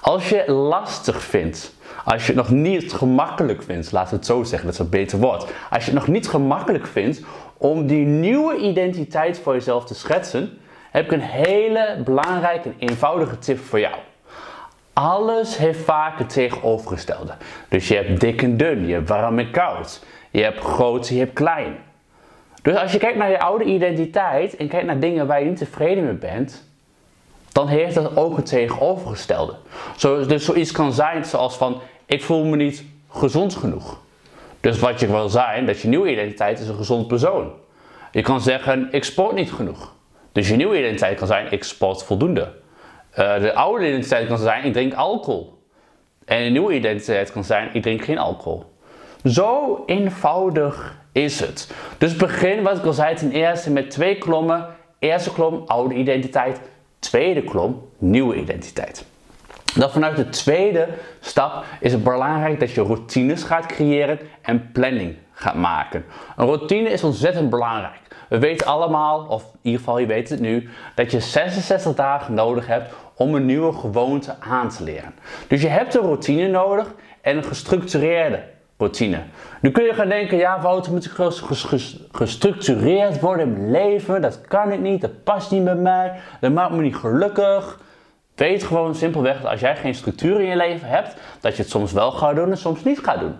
Als 0.00 0.28
je 0.28 0.36
het 0.36 0.48
lastig 0.48 1.22
vindt, 1.22 1.74
als 2.04 2.26
je 2.26 2.32
het 2.32 2.36
nog 2.36 2.50
niet 2.50 2.92
gemakkelijk 2.92 3.62
vindt, 3.62 3.90
we 3.90 3.98
het 3.98 4.26
zo 4.26 4.42
zeggen, 4.42 4.66
dat 4.66 4.74
is 4.74 4.80
een 4.80 4.88
beter 4.88 5.18
woord. 5.18 5.46
Als 5.70 5.84
je 5.84 5.90
het 5.90 6.00
nog 6.00 6.08
niet 6.08 6.28
gemakkelijk 6.28 6.86
vindt 6.86 7.20
om 7.56 7.86
die 7.86 8.06
nieuwe 8.06 8.56
identiteit 8.56 9.38
voor 9.38 9.52
jezelf 9.52 9.84
te 9.84 9.94
schetsen, 9.94 10.58
heb 10.90 11.04
ik 11.04 11.12
een 11.12 11.20
hele 11.20 12.02
belangrijke 12.04 12.68
en 12.68 12.74
eenvoudige 12.88 13.38
tip 13.38 13.58
voor 13.58 13.80
jou. 13.80 13.94
Alles 14.92 15.56
heeft 15.56 15.80
vaak 15.80 16.18
het 16.18 16.28
tegenovergestelde. 16.28 17.32
Dus 17.68 17.88
je 17.88 17.94
hebt 17.94 18.20
dik 18.20 18.42
en 18.42 18.56
dun, 18.56 18.86
je 18.86 18.92
hebt 18.92 19.08
warm 19.08 19.38
en 19.38 19.50
koud. 19.50 20.02
Je 20.34 20.42
hebt 20.42 20.60
groot, 20.60 21.08
je 21.08 21.18
hebt 21.18 21.32
klein. 21.32 21.76
Dus 22.62 22.76
als 22.76 22.92
je 22.92 22.98
kijkt 22.98 23.18
naar 23.18 23.30
je 23.30 23.40
oude 23.40 23.64
identiteit 23.64 24.56
en 24.56 24.68
kijkt 24.68 24.86
naar 24.86 25.00
dingen 25.00 25.26
waar 25.26 25.40
je 25.40 25.48
niet 25.48 25.58
tevreden 25.58 26.04
mee 26.04 26.14
bent, 26.14 26.68
dan 27.52 27.68
heeft 27.68 27.94
dat 27.94 28.16
ook 28.16 28.36
het 28.36 28.46
tegenovergestelde. 28.46 29.56
Zo, 29.96 30.26
dus 30.26 30.44
zoiets 30.44 30.72
kan 30.72 30.92
zijn 30.92 31.24
zoals 31.24 31.56
van, 31.56 31.80
ik 32.06 32.22
voel 32.22 32.44
me 32.44 32.56
niet 32.56 32.84
gezond 33.10 33.54
genoeg. 33.54 34.00
Dus 34.60 34.78
wat 34.78 35.00
je 35.00 35.06
wil 35.06 35.28
zijn, 35.28 35.66
dat 35.66 35.80
je 35.80 35.88
nieuwe 35.88 36.10
identiteit 36.10 36.60
is 36.60 36.68
een 36.68 36.76
gezond 36.76 37.06
persoon. 37.06 37.52
Je 38.10 38.22
kan 38.22 38.40
zeggen, 38.40 38.88
ik 38.90 39.04
sport 39.04 39.34
niet 39.34 39.52
genoeg. 39.52 39.94
Dus 40.32 40.48
je 40.48 40.56
nieuwe 40.56 40.78
identiteit 40.78 41.18
kan 41.18 41.26
zijn, 41.26 41.52
ik 41.52 41.64
sport 41.64 42.02
voldoende. 42.02 42.52
Uh, 43.18 43.40
de 43.40 43.54
oude 43.54 43.86
identiteit 43.86 44.26
kan 44.26 44.38
zijn, 44.38 44.64
ik 44.64 44.72
drink 44.72 44.94
alcohol. 44.94 45.62
En 46.24 46.42
een 46.42 46.52
nieuwe 46.52 46.74
identiteit 46.74 47.32
kan 47.32 47.44
zijn, 47.44 47.70
ik 47.72 47.82
drink 47.82 48.04
geen 48.04 48.18
alcohol. 48.18 48.72
Zo 49.24 49.82
eenvoudig 49.86 50.96
is 51.12 51.40
het. 51.40 51.74
Dus 51.98 52.16
begin, 52.16 52.62
wat 52.62 52.78
ik 52.78 52.84
al 52.84 52.92
zei, 52.92 53.14
ten 53.14 53.30
eerste 53.30 53.70
met 53.70 53.90
twee 53.90 54.18
klommen. 54.18 54.66
Eerste 54.98 55.32
klom, 55.32 55.62
oude 55.66 55.94
identiteit. 55.94 56.60
Tweede 56.98 57.42
klom, 57.42 57.88
nieuwe 57.98 58.36
identiteit. 58.36 59.04
Dan 59.74 59.90
vanuit 59.90 60.16
de 60.16 60.28
tweede 60.28 60.88
stap 61.20 61.64
is 61.80 61.92
het 61.92 62.04
belangrijk 62.04 62.60
dat 62.60 62.70
je 62.70 62.82
routines 62.82 63.42
gaat 63.42 63.66
creëren 63.66 64.18
en 64.42 64.70
planning 64.72 65.16
gaat 65.32 65.54
maken. 65.54 66.04
Een 66.36 66.46
routine 66.46 66.88
is 66.88 67.04
ontzettend 67.04 67.50
belangrijk. 67.50 68.00
We 68.28 68.38
weten 68.38 68.66
allemaal, 68.66 69.26
of 69.28 69.42
in 69.42 69.58
ieder 69.62 69.78
geval 69.78 69.98
je 69.98 70.06
weet 70.06 70.28
het 70.28 70.40
nu, 70.40 70.68
dat 70.94 71.10
je 71.10 71.20
66 71.20 71.94
dagen 71.94 72.34
nodig 72.34 72.66
hebt 72.66 72.94
om 73.16 73.34
een 73.34 73.46
nieuwe 73.46 73.72
gewoonte 73.72 74.36
aan 74.40 74.68
te 74.68 74.84
leren. 74.84 75.14
Dus 75.48 75.62
je 75.62 75.68
hebt 75.68 75.94
een 75.94 76.02
routine 76.02 76.48
nodig 76.48 76.94
en 77.20 77.36
een 77.36 77.44
gestructureerde 77.44 78.52
routine. 78.78 79.22
Nu 79.60 79.70
kun 79.70 79.84
je 79.84 79.94
gaan 79.94 80.08
denken, 80.08 80.36
ja 80.36 80.60
Wouter, 80.60 80.92
moet 80.92 81.12
gestructureerd 82.12 83.20
worden 83.20 83.46
in 83.46 83.52
mijn 83.52 83.70
leven? 83.70 84.22
Dat 84.22 84.40
kan 84.40 84.72
ik 84.72 84.80
niet, 84.80 85.00
dat 85.00 85.24
past 85.24 85.50
niet 85.50 85.64
bij 85.64 85.74
mij, 85.74 86.12
dat 86.40 86.52
maakt 86.52 86.72
me 86.72 86.82
niet 86.82 86.96
gelukkig. 86.96 87.80
Weet 88.34 88.64
gewoon 88.64 88.94
simpelweg 88.94 89.40
dat 89.40 89.50
als 89.50 89.60
jij 89.60 89.76
geen 89.76 89.94
structuur 89.94 90.40
in 90.40 90.48
je 90.48 90.56
leven 90.56 90.88
hebt, 90.88 91.16
dat 91.40 91.56
je 91.56 91.62
het 91.62 91.70
soms 91.70 91.92
wel 91.92 92.10
gaat 92.10 92.36
doen 92.36 92.50
en 92.50 92.56
soms 92.56 92.84
niet 92.84 92.98
gaat 92.98 93.20
doen. 93.20 93.34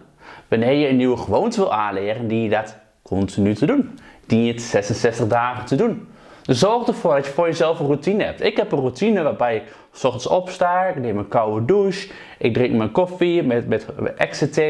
Wanneer 0.49 0.73
je 0.73 0.88
een 0.88 0.97
nieuwe 0.97 1.17
gewoonte 1.17 1.61
wil 1.61 1.73
aanleren, 1.73 2.29
die 2.29 2.43
je 2.43 2.49
dat 2.49 2.76
continu 3.03 3.55
te 3.55 3.67
doen. 3.67 3.99
Die 4.26 4.45
je 4.45 4.53
het 4.53 4.62
66 4.62 5.26
dagen 5.26 5.64
te 5.64 5.76
doen. 5.76 6.09
Zorg 6.47 6.87
ervoor 6.87 7.15
dat 7.15 7.27
je 7.27 7.33
voor 7.33 7.47
jezelf 7.47 7.79
een 7.79 7.87
routine 7.87 8.25
hebt. 8.25 8.43
Ik 8.43 8.57
heb 8.57 8.73
een 8.73 8.79
routine 8.79 9.23
waarbij 9.23 9.57
ik 9.57 9.63
s 9.93 10.05
ochtends 10.05 10.27
opsta, 10.27 10.85
ik 10.85 10.97
neem 10.97 11.19
een 11.19 11.29
koude 11.29 11.65
douche, 11.65 12.11
ik 12.39 12.55
drink 12.55 12.75
mijn 12.75 12.93
koffie 12.93 13.43
met, 13.43 13.69
met 13.69 13.87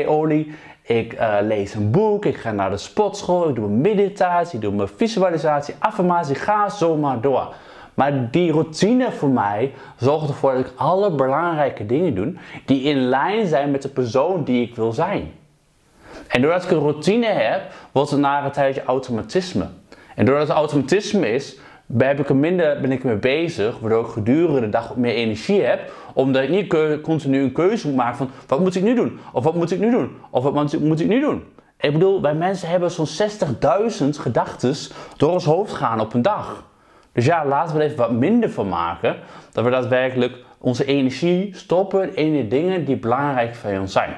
olie 0.06 0.54
ik 0.86 1.12
uh, 1.12 1.36
lees 1.40 1.74
een 1.74 1.90
boek, 1.90 2.24
ik 2.24 2.36
ga 2.36 2.52
naar 2.52 2.70
de 2.70 2.76
sportschool, 2.76 3.48
ik 3.48 3.54
doe 3.54 3.64
een 3.64 3.80
meditatie, 3.80 4.54
ik 4.54 4.60
doe 4.60 4.72
mijn 4.72 4.88
visualisatie, 4.88 5.74
affirmatie, 5.78 6.34
ga 6.34 6.68
zo 6.68 6.96
maar 6.96 7.20
door. 7.20 7.54
Maar 7.94 8.30
die 8.30 8.52
routine 8.52 9.12
voor 9.12 9.28
mij 9.28 9.72
zorgt 9.96 10.28
ervoor 10.28 10.54
dat 10.54 10.66
ik 10.66 10.72
alle 10.76 11.10
belangrijke 11.10 11.86
dingen 11.86 12.14
doe 12.14 12.34
die 12.64 12.82
in 12.82 12.96
lijn 12.96 13.46
zijn 13.46 13.70
met 13.70 13.82
de 13.82 13.88
persoon 13.88 14.44
die 14.44 14.68
ik 14.68 14.76
wil 14.76 14.92
zijn. 14.92 15.32
En 16.28 16.42
doordat 16.42 16.64
ik 16.64 16.70
een 16.70 16.78
routine 16.78 17.26
heb, 17.26 17.62
wordt 17.92 18.10
het 18.10 18.20
na 18.20 18.44
een 18.44 18.50
tijdje 18.50 18.84
automatisme. 18.84 19.68
En 20.14 20.24
doordat 20.24 20.48
het 20.48 20.56
automatisme 20.56 21.28
is, 21.32 21.58
heb 21.98 22.20
ik 22.20 22.28
er 22.28 22.36
minder, 22.36 22.80
ben 22.80 22.92
ik 22.92 23.00
ermee 23.00 23.16
bezig, 23.16 23.78
waardoor 23.78 24.04
ik 24.04 24.10
gedurende 24.10 24.60
de 24.60 24.68
dag 24.68 24.96
meer 24.96 25.14
energie 25.14 25.62
heb, 25.62 25.92
omdat 26.14 26.42
ik 26.42 26.48
niet 26.48 27.00
continu 27.02 27.42
een 27.42 27.52
keuze 27.52 27.86
moet 27.86 27.96
maken 27.96 28.16
van 28.16 28.30
wat 28.46 28.60
moet 28.60 28.74
ik 28.74 28.82
nu 28.82 28.94
doen? 28.94 29.18
Of 29.32 29.44
wat 29.44 29.54
moet 29.54 29.70
ik 29.70 29.78
nu 29.78 29.90
doen? 29.90 30.10
Of 30.30 30.42
wat 30.42 30.54
moet 30.80 31.00
ik 31.00 31.08
nu 31.08 31.20
doen? 31.20 31.42
Ik 31.78 31.92
bedoel, 31.92 32.20
wij 32.22 32.34
mensen 32.34 32.68
hebben 32.68 32.90
zo'n 32.90 33.28
60.000 34.06 34.08
gedachten 34.08 34.74
door 35.16 35.30
ons 35.30 35.44
hoofd 35.44 35.72
gaan 35.72 36.00
op 36.00 36.14
een 36.14 36.22
dag. 36.22 36.64
Dus 37.12 37.24
ja, 37.24 37.46
laten 37.46 37.76
we 37.76 37.80
er 37.80 37.86
even 37.86 37.98
wat 37.98 38.12
minder 38.12 38.50
van 38.50 38.68
maken. 38.68 39.16
Dat 39.52 39.64
we 39.64 39.70
daadwerkelijk 39.70 40.36
onze 40.58 40.84
energie 40.84 41.56
stoppen 41.56 42.16
in 42.16 42.32
de 42.32 42.48
dingen 42.48 42.84
die 42.84 42.96
belangrijk 42.96 43.54
voor 43.54 43.78
ons 43.78 43.92
zijn. 43.92 44.14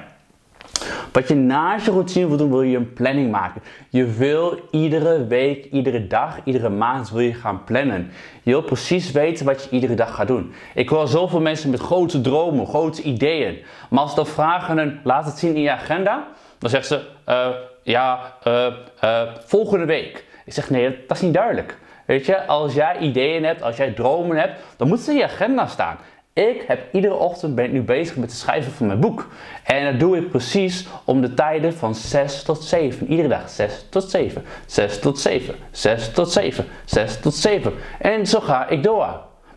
Wat 1.11 1.27
je 1.27 1.35
naast 1.35 1.85
je 1.85 1.91
routine 1.91 2.27
wil 2.27 2.37
doen, 2.37 2.49
wil 2.49 2.61
je 2.61 2.77
een 2.77 2.93
planning 2.93 3.31
maken. 3.31 3.61
Je 3.89 4.05
wil 4.05 4.59
iedere 4.71 5.27
week, 5.27 5.65
iedere 5.65 6.07
dag, 6.07 6.39
iedere 6.43 6.69
maand 6.69 7.09
wil 7.09 7.19
je 7.19 7.33
gaan 7.33 7.63
plannen. 7.63 8.11
Je 8.43 8.51
wil 8.51 8.61
precies 8.61 9.11
weten 9.11 9.45
wat 9.45 9.63
je 9.63 9.69
iedere 9.69 9.95
dag 9.95 10.15
gaat 10.15 10.27
doen. 10.27 10.53
Ik 10.73 10.89
hoor 10.89 11.07
zoveel 11.07 11.41
mensen 11.41 11.69
met 11.69 11.79
grote 11.79 12.21
dromen, 12.21 12.67
grote 12.67 13.01
ideeën. 13.01 13.57
Maar 13.89 13.99
als 13.99 14.09
ze 14.09 14.15
dan 14.15 14.27
vragen, 14.27 14.99
laat 15.03 15.25
het 15.25 15.37
zien 15.37 15.55
in 15.55 15.61
je 15.61 15.71
agenda. 15.71 16.27
Dan 16.57 16.69
zeggen 16.69 16.97
ze, 16.97 17.31
uh, 17.31 17.47
ja, 17.83 18.33
uh, 18.47 18.67
uh, 19.03 19.21
volgende 19.45 19.85
week. 19.85 20.25
Ik 20.45 20.53
zeg, 20.53 20.69
nee, 20.69 20.97
dat 21.07 21.17
is 21.17 21.23
niet 21.23 21.33
duidelijk. 21.33 21.77
Weet 22.05 22.25
je, 22.25 22.45
als 22.45 22.73
jij 22.73 22.97
ideeën 22.97 23.43
hebt, 23.43 23.61
als 23.61 23.77
jij 23.77 23.91
dromen 23.91 24.37
hebt, 24.37 24.59
dan 24.77 24.87
moet 24.87 24.99
ze 24.99 25.11
in 25.11 25.17
je 25.17 25.23
agenda 25.23 25.67
staan. 25.67 25.97
Ik 26.37 26.63
heb 26.67 26.79
iedere 26.91 27.13
ochtend 27.13 27.55
ben 27.55 27.65
ik 27.65 27.71
nu 27.71 27.81
bezig 27.81 28.15
met 28.15 28.29
het 28.29 28.39
schrijven 28.39 28.71
van 28.71 28.87
mijn 28.87 28.99
boek. 28.99 29.27
En 29.63 29.91
dat 29.91 29.99
doe 29.99 30.17
ik 30.17 30.29
precies 30.29 30.87
om 31.03 31.21
de 31.21 31.33
tijden 31.33 31.73
van 31.73 31.95
6 31.95 32.43
tot 32.43 32.63
7. 32.63 33.07
Iedere 33.07 33.27
dag 33.27 33.49
6 33.49 33.85
tot 33.89 34.09
7, 34.09 34.43
6 34.65 34.99
tot 34.99 35.19
7, 35.19 35.55
6 35.71 36.11
tot 36.11 36.31
7, 36.31 36.65
6 36.85 37.19
tot 37.19 37.33
7. 37.33 37.73
En 37.99 38.27
zo 38.27 38.39
ga 38.39 38.67
ik 38.67 38.83
door. 38.83 39.05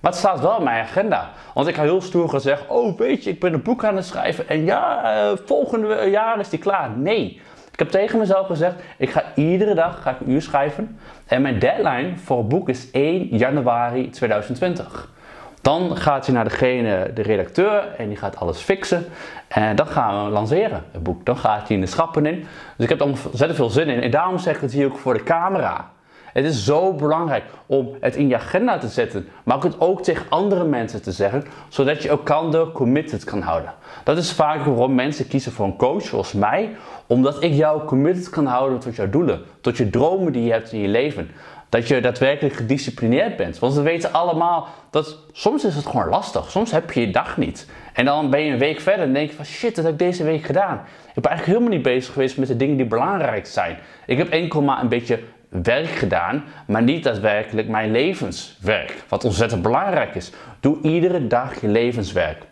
Maar 0.01 0.11
het 0.11 0.17
staat 0.17 0.41
wel 0.41 0.59
in 0.59 0.65
mijn 0.65 0.83
agenda. 0.83 1.31
Want 1.55 1.69
ik 1.69 1.77
heb 1.77 1.85
heel 1.85 2.01
stoer 2.01 2.29
gezegd: 2.29 2.67
Oh, 2.69 2.99
weet 2.99 3.25
je, 3.25 3.31
ik 3.31 3.41
ben 3.41 3.53
een 3.53 3.63
boek 3.63 3.85
aan 3.85 3.97
het 3.97 4.07
schrijven. 4.07 4.49
En 4.49 4.65
ja, 4.65 5.03
uh, 5.05 5.39
volgende 5.45 6.09
jaar 6.11 6.41
is 6.41 6.49
die 6.49 6.59
klaar. 6.59 6.91
Nee. 6.91 7.41
Ik 7.73 7.79
heb 7.79 7.89
tegen 7.89 8.19
mezelf 8.19 8.47
gezegd: 8.47 8.75
Ik 8.99 9.11
ga 9.11 9.25
iedere 9.35 9.75
dag 9.75 10.03
ga 10.03 10.11
ik 10.11 10.21
een 10.21 10.31
uur 10.31 10.43
schrijven. 10.43 10.99
En 11.27 11.43
mijn 11.43 11.59
deadline 11.59 12.19
voor 12.19 12.39
het 12.39 12.49
boek 12.49 12.69
is 12.69 12.91
1 12.91 13.27
januari 13.27 14.11
2020. 14.11 15.19
Dan 15.61 15.97
gaat 15.97 16.27
hij 16.27 16.35
naar 16.35 16.45
degene, 16.45 17.11
de 17.15 17.23
redacteur, 17.23 17.95
en 17.97 18.09
die 18.09 18.17
gaat 18.17 18.37
alles 18.37 18.59
fixen. 18.59 19.05
En 19.49 19.77
dan 19.77 19.87
gaan 19.87 20.25
we 20.25 20.31
lanceren, 20.31 20.85
het 20.93 21.03
boek. 21.03 21.25
Dan 21.25 21.37
gaat 21.37 21.67
hij 21.67 21.77
in 21.77 21.81
de 21.81 21.87
schappen 21.87 22.27
in. 22.27 22.41
Dus 22.77 22.85
ik 22.85 22.89
heb 22.89 23.01
er 23.01 23.07
ontzettend 23.07 23.55
veel 23.55 23.71
zin 23.71 23.89
in. 23.89 24.01
En 24.03 24.11
daarom 24.11 24.39
zeg 24.39 24.55
ik 24.55 24.61
het 24.61 24.73
hier 24.73 24.87
ook 24.87 24.99
voor 24.99 25.15
de 25.15 25.23
camera. 25.23 25.91
Het 26.33 26.45
is 26.45 26.65
zo 26.65 26.93
belangrijk 26.93 27.45
om 27.67 27.97
het 28.01 28.17
in 28.17 28.29
je 28.29 28.35
agenda 28.35 28.79
te 28.79 28.89
zetten, 28.89 29.29
maar 29.43 29.57
ook 29.57 29.63
het 29.63 29.81
ook 29.81 30.03
tegen 30.03 30.27
andere 30.29 30.65
mensen 30.65 31.03
te 31.03 31.13
zeggen, 31.13 31.45
zodat 31.69 32.03
je 32.03 32.09
elkaar 32.09 32.73
committed 32.73 33.25
kan 33.25 33.43
houden. 33.43 33.75
Dat 34.05 34.17
is 34.17 34.33
vaak 34.33 34.65
waarom 34.65 34.95
mensen 34.95 35.29
kiezen 35.29 35.53
voor 35.53 35.67
een 35.67 35.77
coach 35.77 36.03
zoals 36.03 36.33
mij, 36.33 36.77
omdat 37.07 37.43
ik 37.43 37.53
jou 37.53 37.85
committed 37.85 38.31
kan 38.31 38.47
houden 38.47 38.79
tot 38.79 38.97
jouw 38.97 39.11
doelen, 39.11 39.41
tot 39.61 39.77
je 39.77 39.91
dromen 39.91 40.33
die 40.33 40.45
je 40.45 40.53
hebt 40.53 40.73
in 40.73 40.81
je 40.81 40.89
leven. 40.89 41.31
Dat 41.71 41.89
je 41.89 42.01
daadwerkelijk 42.01 42.55
gedisciplineerd 42.55 43.37
bent. 43.37 43.59
Want 43.59 43.75
we 43.75 43.83
weten 43.83 44.13
allemaal 44.13 44.69
dat 44.91 45.19
soms 45.33 45.65
is 45.65 45.75
het 45.75 45.87
gewoon 45.87 46.09
lastig. 46.09 46.51
Soms 46.51 46.71
heb 46.71 46.91
je 46.91 47.01
je 47.01 47.11
dag 47.11 47.37
niet. 47.37 47.67
En 47.93 48.05
dan 48.05 48.31
ben 48.31 48.41
je 48.41 48.53
een 48.53 48.59
week 48.59 48.81
verder 48.81 49.07
en 49.07 49.13
denk 49.13 49.31
je 49.31 49.37
van 49.37 49.45
shit, 49.45 49.75
dat 49.75 49.85
heb 49.85 49.93
ik 49.93 49.99
deze 49.99 50.25
week 50.25 50.45
gedaan. 50.45 50.75
Ik 51.15 51.23
ben 51.23 51.31
eigenlijk 51.31 51.59
helemaal 51.59 51.79
niet 51.79 51.95
bezig 51.95 52.13
geweest 52.13 52.39
met 52.39 52.49
de 52.49 52.57
dingen 52.57 52.77
die 52.77 52.87
belangrijk 52.87 53.47
zijn. 53.47 53.79
Ik 54.07 54.19
heb 54.19 54.29
enkel 54.29 54.63
maar 54.63 54.81
een 54.81 54.89
beetje 54.89 55.21
werk 55.49 55.89
gedaan, 55.89 56.45
maar 56.67 56.83
niet 56.83 57.05
daadwerkelijk 57.05 57.69
mijn 57.69 57.91
levenswerk. 57.91 59.05
Wat 59.09 59.25
ontzettend 59.25 59.63
belangrijk 59.63 60.15
is. 60.15 60.33
Doe 60.61 60.79
iedere 60.83 61.27
dag 61.27 61.61
je 61.61 61.69
levenswerk. 61.69 62.43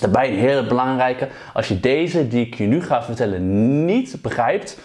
Daarbij 0.00 0.28
een 0.28 0.38
hele 0.38 0.66
belangrijke, 0.66 1.28
als 1.54 1.68
je 1.68 1.80
deze 1.80 2.28
die 2.28 2.46
ik 2.46 2.54
je 2.54 2.64
nu 2.64 2.82
ga 2.82 3.02
vertellen 3.02 3.84
niet 3.84 4.16
begrijpt, 4.22 4.78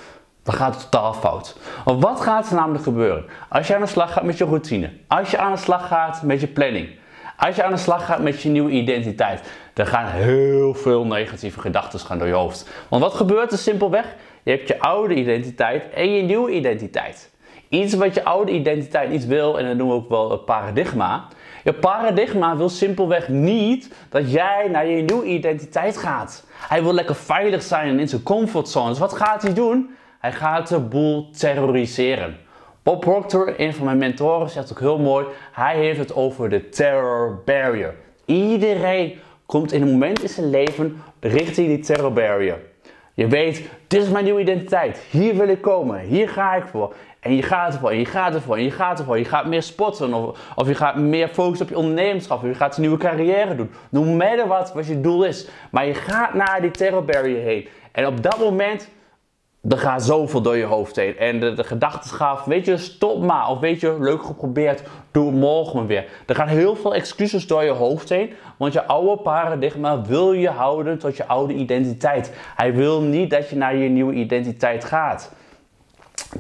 dan 0.48 0.56
gaat 0.56 0.74
het 0.74 0.92
totaal 0.92 1.14
fout. 1.14 1.56
Want 1.86 2.04
wat 2.04 2.22
gaat 2.22 2.50
er 2.50 2.56
namelijk 2.56 2.84
gebeuren? 2.84 3.26
Als 3.50 3.68
je 3.68 3.76
aan 3.76 3.82
de 3.82 3.88
slag 3.88 4.14
gaat 4.14 4.24
met 4.24 4.38
je 4.38 4.46
routine, 4.46 4.90
als 5.08 5.32
je 5.32 5.38
aan 5.38 5.52
de 5.52 5.58
slag 5.58 5.88
gaat 5.88 6.22
met 6.22 6.42
je 6.42 6.48
planning, 6.48 6.90
als 7.38 7.56
je 7.56 7.64
aan 7.64 7.72
de 7.72 7.78
slag 7.78 8.06
gaat 8.06 8.20
met 8.20 8.42
je 8.42 8.50
nieuwe 8.50 8.72
identiteit, 8.72 9.42
dan 9.74 9.86
gaan 9.88 10.06
heel 10.06 10.74
veel 10.74 11.06
negatieve 11.06 11.60
gedachten 11.60 12.00
gaan 12.00 12.18
door 12.18 12.28
je 12.28 12.34
hoofd. 12.34 12.70
Want 12.90 13.04
wat 13.04 13.14
gebeurt 13.14 13.52
er 13.52 13.58
simpelweg? 13.58 14.16
Je 14.44 14.52
hebt 14.52 14.68
je 14.68 14.80
oude 14.80 15.16
identiteit 15.16 15.90
en 15.94 16.12
je 16.12 16.24
nieuwe 16.24 16.52
identiteit. 16.52 17.32
Iets 17.70 17.94
wat 17.94 18.14
je 18.14 18.24
oude 18.24 18.52
identiteit 18.52 19.10
niet 19.10 19.26
wil, 19.26 19.60
en 19.60 19.66
dat 19.66 19.76
noemen 19.76 19.96
we 19.96 20.02
ook 20.04 20.10
wel 20.10 20.32
een 20.32 20.44
paradigma. 20.44 21.28
Je 21.64 21.74
paradigma 21.74 22.58
wil 22.58 22.70
simpelweg 22.70 23.28
niet 23.28 23.94
dat 24.10 24.32
jij 24.32 24.68
naar 24.72 24.88
je 24.88 25.02
nieuwe 25.02 25.26
identiteit 25.26 25.98
gaat. 25.98 26.46
Hij 26.68 26.84
wil 26.84 26.94
lekker 26.94 27.16
veilig 27.16 27.64
zijn 27.64 27.88
en 27.88 28.00
in 28.00 28.10
zijn 28.10 28.24
comfortzone. 28.24 28.90
Dus 28.90 29.00
wat 29.00 29.14
gaat 29.14 29.42
hij 29.42 29.54
doen? 29.54 29.96
Hij 30.20 30.32
gaat 30.32 30.68
de 30.68 30.80
boel 30.80 31.30
terroriseren. 31.30 32.38
Bob 32.84 33.02
Proctor, 33.02 33.54
een 33.58 33.74
van 33.74 33.86
mijn 33.86 33.98
mentoren, 33.98 34.50
zegt 34.50 34.72
ook 34.72 34.80
heel 34.80 35.00
mooi: 35.00 35.26
hij 35.52 35.78
heeft 35.78 36.00
het 36.00 36.16
over 36.16 36.50
de 36.50 36.70
terror 36.70 37.42
barrier. 37.46 37.94
Iedereen 38.26 39.20
komt 39.46 39.72
in 39.72 39.82
een 39.82 39.92
moment 39.92 40.22
in 40.22 40.30
zijn 40.30 40.50
leven 40.50 41.02
richting 41.20 41.68
die 41.68 41.80
terror 41.80 42.14
barrier. 42.14 42.58
Je 43.14 43.28
weet, 43.28 43.70
dit 43.88 44.02
is 44.02 44.10
mijn 44.10 44.24
nieuwe 44.24 44.42
identiteit. 44.42 44.98
Hier 45.10 45.36
wil 45.36 45.48
ik 45.48 45.62
komen. 45.62 46.00
Hier 46.00 46.30
ga 46.30 46.56
ik 46.56 46.66
voor. 46.66 46.94
En 47.20 47.36
je 47.36 47.44
gaat 47.44 47.74
ervoor, 47.74 47.90
en 47.90 48.00
je 48.00 48.06
gaat 48.06 48.34
ervoor, 48.34 48.56
en 48.56 48.64
je 48.64 48.72
gaat 48.72 49.00
ervoor. 49.00 49.18
Je 49.18 49.26
gaat 49.26 49.46
meer 49.46 49.64
sporten, 49.64 50.14
of, 50.14 50.40
of 50.56 50.68
je 50.68 50.76
gaat 50.76 50.96
meer 50.96 51.28
focussen 51.28 51.66
op 51.66 51.72
je 51.72 51.78
ondernemerschap, 51.78 52.38
of 52.38 52.48
je 52.48 52.54
gaat 52.54 52.76
een 52.76 52.82
nieuwe 52.82 52.98
carrière 52.98 53.56
doen. 53.56 53.72
No 53.90 54.04
matter 54.04 54.48
wat, 54.48 54.74
wat 54.74 54.88
je 54.88 55.02
doel 55.02 55.26
is. 55.26 55.48
Maar 55.72 55.86
je 55.86 55.94
gaat 55.94 56.34
naar 56.34 56.62
die 56.62 56.72
terror 56.72 57.06
barrier 57.06 57.42
heen. 57.42 57.68
En 57.92 58.08
op 58.08 58.24
dat 58.24 58.40
moment 58.40 58.90
er 59.70 59.78
gaat 59.78 60.04
zoveel 60.04 60.42
door 60.42 60.58
je 60.58 60.64
hoofd 60.64 60.96
heen. 60.96 61.18
En 61.18 61.40
de, 61.40 61.54
de 61.54 61.64
gedachten 61.64 62.10
gaan, 62.10 62.38
weet 62.46 62.66
je, 62.66 62.78
stop 62.78 63.24
maar. 63.24 63.50
Of 63.50 63.60
weet 63.60 63.80
je, 63.80 63.96
leuk 64.00 64.24
geprobeerd, 64.24 64.84
doe 65.12 65.32
morgen 65.32 65.86
weer. 65.86 66.06
Er 66.26 66.36
gaan 66.36 66.48
heel 66.48 66.76
veel 66.76 66.96
excuses 66.96 67.48
door 67.48 67.64
je 67.64 67.72
hoofd 67.72 68.10
heen. 68.10 68.34
Want 68.58 68.74
je 68.74 68.86
oude 68.86 69.22
paradigma 69.22 70.02
wil 70.02 70.34
je 70.34 70.50
houden 70.50 71.00
tot 71.00 71.18
je 71.18 71.28
oude 71.28 71.54
identiteit. 71.54 72.34
Hij 72.56 72.74
wil 72.74 73.02
niet 73.02 73.30
dat 73.30 73.50
je 73.50 73.56
naar 73.56 73.76
je 73.76 73.90
nieuwe 73.90 74.14
identiteit 74.14 74.84
gaat. 74.84 75.32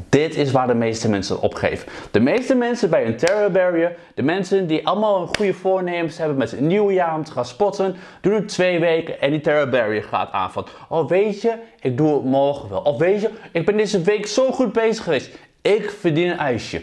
Dit 0.10 0.36
is 0.36 0.52
waar 0.52 0.68
de 0.68 0.74
meeste 0.74 1.10
mensen 1.10 1.42
opgeven. 1.42 1.88
De 2.12 2.20
meeste 2.20 2.56
mensen 2.56 2.90
bij 2.90 3.06
een 3.06 3.18
terror 3.18 3.52
barrier, 3.52 3.96
de 4.16 4.22
mensen 4.22 4.68
die 4.68 4.88
allemaal 4.88 5.22
een 5.22 5.36
goede 5.36 5.54
voornemens 5.54 6.18
hebben 6.18 6.38
met 6.38 6.52
een 6.52 6.68
nieuw 6.68 6.92
jaar 6.92 7.16
om 7.16 7.24
te 7.24 7.32
gaan 7.32 7.46
spotten, 7.46 7.96
doen 8.22 8.34
het 8.34 8.48
twee 8.48 8.80
weken 8.80 9.22
en 9.22 9.32
die 9.32 9.42
terror 9.42 9.70
barrier 9.70 10.04
gaat 10.04 10.32
aanvallen. 10.32 10.70
Oh 10.90 11.10
weet 11.10 11.42
je, 11.42 11.54
ik 11.80 11.98
doe 11.98 12.14
het 12.14 12.24
morgen 12.24 12.70
wel. 12.70 12.82
Of 12.82 12.98
weet 12.98 13.22
je, 13.22 13.30
ik 13.52 13.66
ben 13.66 13.78
deze 13.78 14.02
week 14.02 14.28
zo 14.28 14.52
goed 14.52 14.74
bezig 14.74 15.04
geweest. 15.04 15.38
Ik 15.62 15.92
verdien 16.00 16.30
een 16.30 16.38
ijsje. 16.38 16.82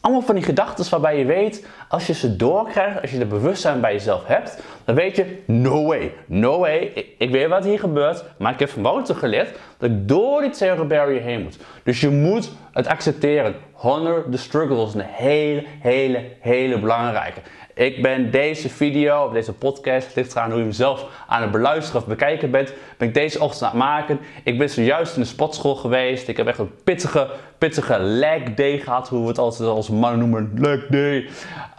Allemaal 0.00 0.22
van 0.22 0.34
die 0.34 0.44
gedachten 0.44 0.90
waarbij 0.90 1.18
je 1.18 1.24
weet, 1.24 1.66
als 1.88 2.06
je 2.06 2.14
ze 2.14 2.36
doorkrijgt, 2.36 3.00
als 3.00 3.10
je 3.10 3.18
de 3.18 3.26
bewustzijn 3.26 3.80
bij 3.80 3.92
jezelf 3.92 4.26
hebt, 4.26 4.62
dan 4.84 4.94
weet 4.94 5.16
je, 5.16 5.42
no 5.46 5.84
way, 5.84 6.12
no 6.26 6.58
way, 6.58 6.92
ik, 7.18 7.30
weet 7.30 7.48
wat 7.48 7.64
hier 7.64 7.78
gebeurt, 7.78 8.24
maar 8.38 8.52
ik 8.52 8.58
heb 8.58 8.68
van 8.68 8.82
Wouter 8.82 9.14
geleerd 9.14 9.58
dat 9.78 9.90
ik 9.90 10.08
door 10.08 10.40
die 10.40 10.50
terror 10.50 10.86
barrier 10.86 11.22
heen 11.22 11.42
moet. 11.42 11.58
Dus 11.82 12.00
je 12.00 12.08
moet 12.08 12.50
het 12.72 12.86
accepteren. 12.86 13.54
Honor 13.72 14.24
the 14.30 14.36
struggle 14.36 14.86
is 14.86 14.94
een 14.94 15.00
hele, 15.00 15.64
hele, 15.80 16.24
hele 16.40 16.78
belangrijke. 16.78 17.40
Ik 17.76 18.02
ben 18.02 18.30
deze 18.30 18.68
video 18.68 19.24
of 19.24 19.32
deze 19.32 19.52
podcast, 19.52 20.14
ligt 20.14 20.32
eraan 20.32 20.48
hoe 20.48 20.58
je 20.58 20.64
hem 20.64 20.72
zelf 20.72 21.24
aan 21.26 21.42
het 21.42 21.50
beluisteren 21.50 22.00
of 22.00 22.06
bekijken 22.06 22.50
bent, 22.50 22.72
ben 22.96 23.08
ik 23.08 23.14
deze 23.14 23.40
ochtend 23.40 23.62
aan 23.62 23.68
het 23.68 23.78
maken. 23.78 24.18
Ik 24.44 24.58
ben 24.58 24.70
zojuist 24.70 25.16
in 25.16 25.22
de 25.22 25.28
sportschool 25.28 25.74
geweest. 25.74 26.28
Ik 26.28 26.36
heb 26.36 26.46
echt 26.46 26.58
een 26.58 26.70
pittige, 26.84 27.28
pittige 27.58 27.98
leg 27.98 28.42
day 28.54 28.78
gehad, 28.78 29.08
hoe 29.08 29.22
we 29.22 29.28
het 29.28 29.38
altijd 29.38 29.68
als 29.68 29.88
mannen 29.88 30.18
noemen, 30.18 30.52
leg 30.54 30.86
day. 30.86 31.28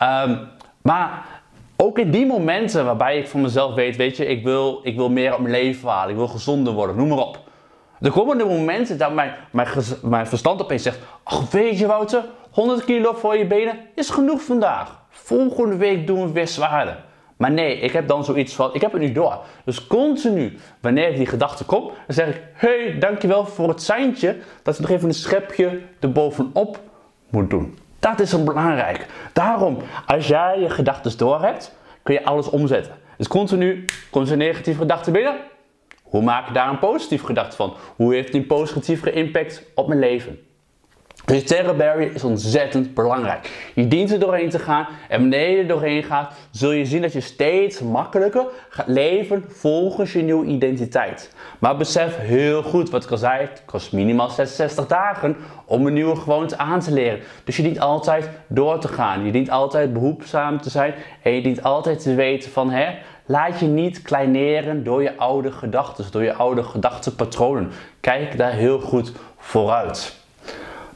Um, 0.01 0.39
maar 0.81 1.25
ook 1.75 1.99
in 1.99 2.11
die 2.11 2.25
momenten 2.25 2.85
waarbij 2.85 3.17
ik 3.17 3.27
voor 3.27 3.39
mezelf 3.39 3.73
weet, 3.73 3.95
weet 3.95 4.17
je, 4.17 4.25
ik 4.25 4.43
wil, 4.43 4.79
ik 4.83 4.95
wil 4.95 5.09
meer 5.09 5.33
op 5.33 5.39
mijn 5.39 5.51
leven 5.51 5.89
halen, 5.89 6.09
ik 6.09 6.15
wil 6.15 6.27
gezonder 6.27 6.73
worden, 6.73 6.95
noem 6.95 7.07
maar 7.07 7.17
op. 7.17 7.39
Er 8.01 8.11
komen 8.11 8.37
de 8.37 8.45
momenten 8.45 8.97
dat 8.97 9.13
mijn, 9.13 9.33
mijn, 10.01 10.27
verstand 10.27 10.61
opeens 10.61 10.83
zegt, 10.83 10.99
ach 11.23 11.51
weet 11.51 11.79
je 11.79 11.87
Wouter, 11.87 12.23
100 12.51 12.85
kilo 12.85 13.13
voor 13.13 13.37
je 13.37 13.45
benen 13.45 13.79
is 13.95 14.09
genoeg 14.09 14.41
vandaag. 14.41 14.99
Volgende 15.09 15.75
week 15.75 16.07
doen 16.07 16.25
we 16.25 16.31
weer 16.31 16.47
zwaarder. 16.47 17.03
Maar 17.37 17.51
nee, 17.51 17.79
ik 17.79 17.91
heb 17.91 18.07
dan 18.07 18.23
zoiets 18.23 18.53
van, 18.53 18.73
ik 18.73 18.81
heb 18.81 18.91
het 18.91 19.01
nu 19.01 19.11
door. 19.11 19.39
Dus 19.65 19.87
continu, 19.87 20.57
wanneer 20.79 21.15
die 21.15 21.25
gedachte 21.25 21.65
komt, 21.65 21.85
dan 21.85 22.15
zeg 22.15 22.27
ik, 22.27 22.41
hey, 22.53 22.95
dankjewel 22.99 23.45
voor 23.45 23.69
het 23.69 23.81
seintje 23.81 24.37
dat 24.63 24.75
je 24.75 24.81
nog 24.81 24.91
even 24.91 25.07
een 25.07 25.13
schepje 25.13 25.81
erbovenop 25.99 26.79
moet 27.29 27.49
doen. 27.49 27.77
Dat 27.99 28.19
is 28.19 28.31
een 28.31 28.45
belangrijk. 28.45 29.05
Daarom, 29.33 29.77
als 30.05 30.27
jij 30.27 30.59
je 30.59 30.69
gedachten 30.69 31.17
door 31.17 31.41
hebt, 31.41 31.75
kun 32.03 32.13
je 32.13 32.25
alles 32.25 32.49
omzetten. 32.49 32.93
Dus 33.17 33.27
continu 33.27 33.85
komt 34.09 34.29
een 34.29 34.37
negatieve 34.37 34.79
gedachte 34.79 35.11
binnen. 35.11 35.37
Hoe 36.03 36.21
maak 36.21 36.47
ik 36.47 36.53
daar 36.53 36.69
een 36.69 36.79
positieve 36.79 37.25
gedachte 37.25 37.55
van? 37.55 37.73
Hoe 37.95 38.13
heeft 38.13 38.31
die 38.31 38.45
positieve 38.45 39.11
impact 39.11 39.63
op 39.75 39.87
mijn 39.87 39.99
leven? 39.99 40.46
Dus 41.27 41.43
terror 41.43 41.75
barrier 41.75 42.13
is 42.13 42.23
ontzettend 42.23 42.93
belangrijk. 42.93 43.71
Je 43.75 43.87
dient 43.87 44.11
er 44.11 44.19
doorheen 44.19 44.49
te 44.49 44.59
gaan 44.59 44.87
en 45.09 45.19
wanneer 45.19 45.49
je 45.49 45.57
er 45.57 45.67
doorheen 45.67 46.03
gaat, 46.03 46.33
zul 46.51 46.71
je 46.71 46.85
zien 46.85 47.01
dat 47.01 47.13
je 47.13 47.21
steeds 47.21 47.81
makkelijker 47.81 48.45
gaat 48.69 48.87
leven 48.87 49.43
volgens 49.47 50.13
je 50.13 50.21
nieuwe 50.21 50.45
identiteit. 50.45 51.33
Maar 51.59 51.77
besef 51.77 52.17
heel 52.17 52.63
goed, 52.63 52.89
wat 52.89 53.03
ik 53.03 53.11
al 53.11 53.17
zei, 53.17 53.41
het 53.41 53.61
kost 53.65 53.93
minimaal 53.93 54.29
66 54.29 54.87
dagen 54.87 55.37
om 55.65 55.85
een 55.85 55.93
nieuwe 55.93 56.15
gewoonte 56.15 56.57
aan 56.57 56.79
te 56.79 56.93
leren. 56.93 57.19
Dus 57.43 57.57
je 57.57 57.63
dient 57.63 57.79
altijd 57.79 58.29
door 58.47 58.79
te 58.79 58.87
gaan. 58.87 59.25
Je 59.25 59.31
dient 59.31 59.49
altijd 59.49 59.93
behoedzaam 59.93 60.61
te 60.61 60.69
zijn 60.69 60.93
en 61.23 61.31
je 61.31 61.41
dient 61.41 61.63
altijd 61.63 62.01
te 62.01 62.15
weten 62.15 62.51
van, 62.51 62.69
hè, 62.69 62.95
laat 63.25 63.59
je 63.59 63.65
niet 63.65 64.01
kleineren 64.01 64.83
door 64.83 65.01
je 65.01 65.17
oude 65.17 65.51
gedachten, 65.51 66.11
door 66.11 66.23
je 66.23 66.33
oude 66.33 66.63
gedachtenpatronen. 66.63 67.71
Kijk 67.99 68.37
daar 68.37 68.53
heel 68.53 68.79
goed 68.79 69.11
vooruit. 69.37 70.25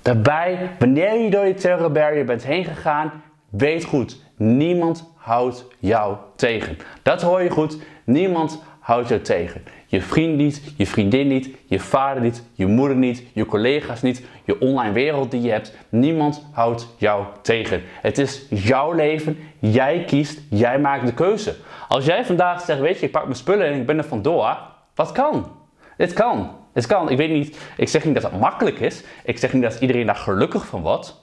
Daarbij, 0.02 0.70
wanneer 0.80 1.20
je 1.20 1.30
door 1.30 1.46
je 1.46 1.54
terror 1.54 1.92
barrier 1.92 2.26
bent 2.26 2.44
heen 2.44 2.66
gegaan, 2.66 3.12
weet 3.50 3.84
goed, 3.84 4.22
niemand 4.38 5.12
houdt 5.16 5.66
jou 5.80 6.16
tegen. 6.36 6.78
Dat 7.02 7.22
hoor 7.22 7.42
je 7.42 7.50
goed, 7.50 7.78
niemand 8.04 8.64
houdt 8.80 9.08
jou 9.08 9.22
tegen. 9.22 9.64
Je 9.86 10.02
vriend 10.02 10.38
niet, 10.38 10.74
je 10.78 10.88
vriendin 10.88 11.28
niet, 11.28 11.50
je 11.66 11.80
vader 11.80 12.24
niet, 12.24 12.44
je 12.54 12.66
moeder 12.66 12.98
niet, 12.98 13.24
je 13.34 13.46
collega's 13.46 14.02
niet, 14.02 14.24
je 14.46 14.60
online 14.60 14.94
wereld 14.94 15.32
die 15.32 15.42
je 15.42 15.52
hebt. 15.52 15.78
Niemand 15.90 16.46
houdt 16.52 16.88
jou 16.98 17.26
tegen. 17.42 17.82
Het 18.02 18.18
is 18.18 18.46
jouw 18.50 18.92
leven, 18.92 19.38
jij 19.60 20.04
kiest, 20.04 20.42
jij 20.50 20.80
maakt 20.80 21.06
de 21.06 21.14
keuze. 21.14 21.56
Als 21.88 22.06
jij 22.06 22.26
vandaag 22.26 22.62
zegt, 22.62 22.80
weet 22.80 23.00
je, 23.00 23.06
ik 23.06 23.12
pak 23.12 23.24
mijn 23.24 23.36
spullen 23.36 23.66
en 23.66 23.80
ik 23.80 23.86
ben 23.86 23.98
er 23.98 24.04
vandoor, 24.04 24.58
wat 24.96 25.12
kan? 25.12 25.52
Dit 25.98 26.14
kan. 26.14 26.61
Het 26.74 26.86
kan. 26.86 27.10
Ik 27.10 27.18
weet 27.18 27.30
niet, 27.30 27.58
ik 27.78 27.88
zeg 27.88 28.06
niet 28.06 28.14
dat 28.14 28.24
het 28.24 28.40
makkelijk 28.40 28.80
is. 28.80 29.04
Ik 29.24 29.38
zeg 29.38 29.54
niet 29.54 29.64
dat 29.64 29.80
iedereen 29.80 30.06
daar 30.06 30.16
gelukkig 30.16 30.66
van 30.66 30.82
wordt. 30.82 31.20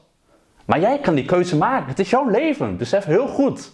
Maar 0.65 0.81
jij 0.81 0.99
kan 0.99 1.15
die 1.15 1.25
keuze 1.25 1.57
maken. 1.57 1.89
Het 1.89 1.99
is 1.99 2.11
jouw 2.11 2.29
leven. 2.29 2.77
Besef 2.77 3.05
heel 3.05 3.27
goed 3.27 3.73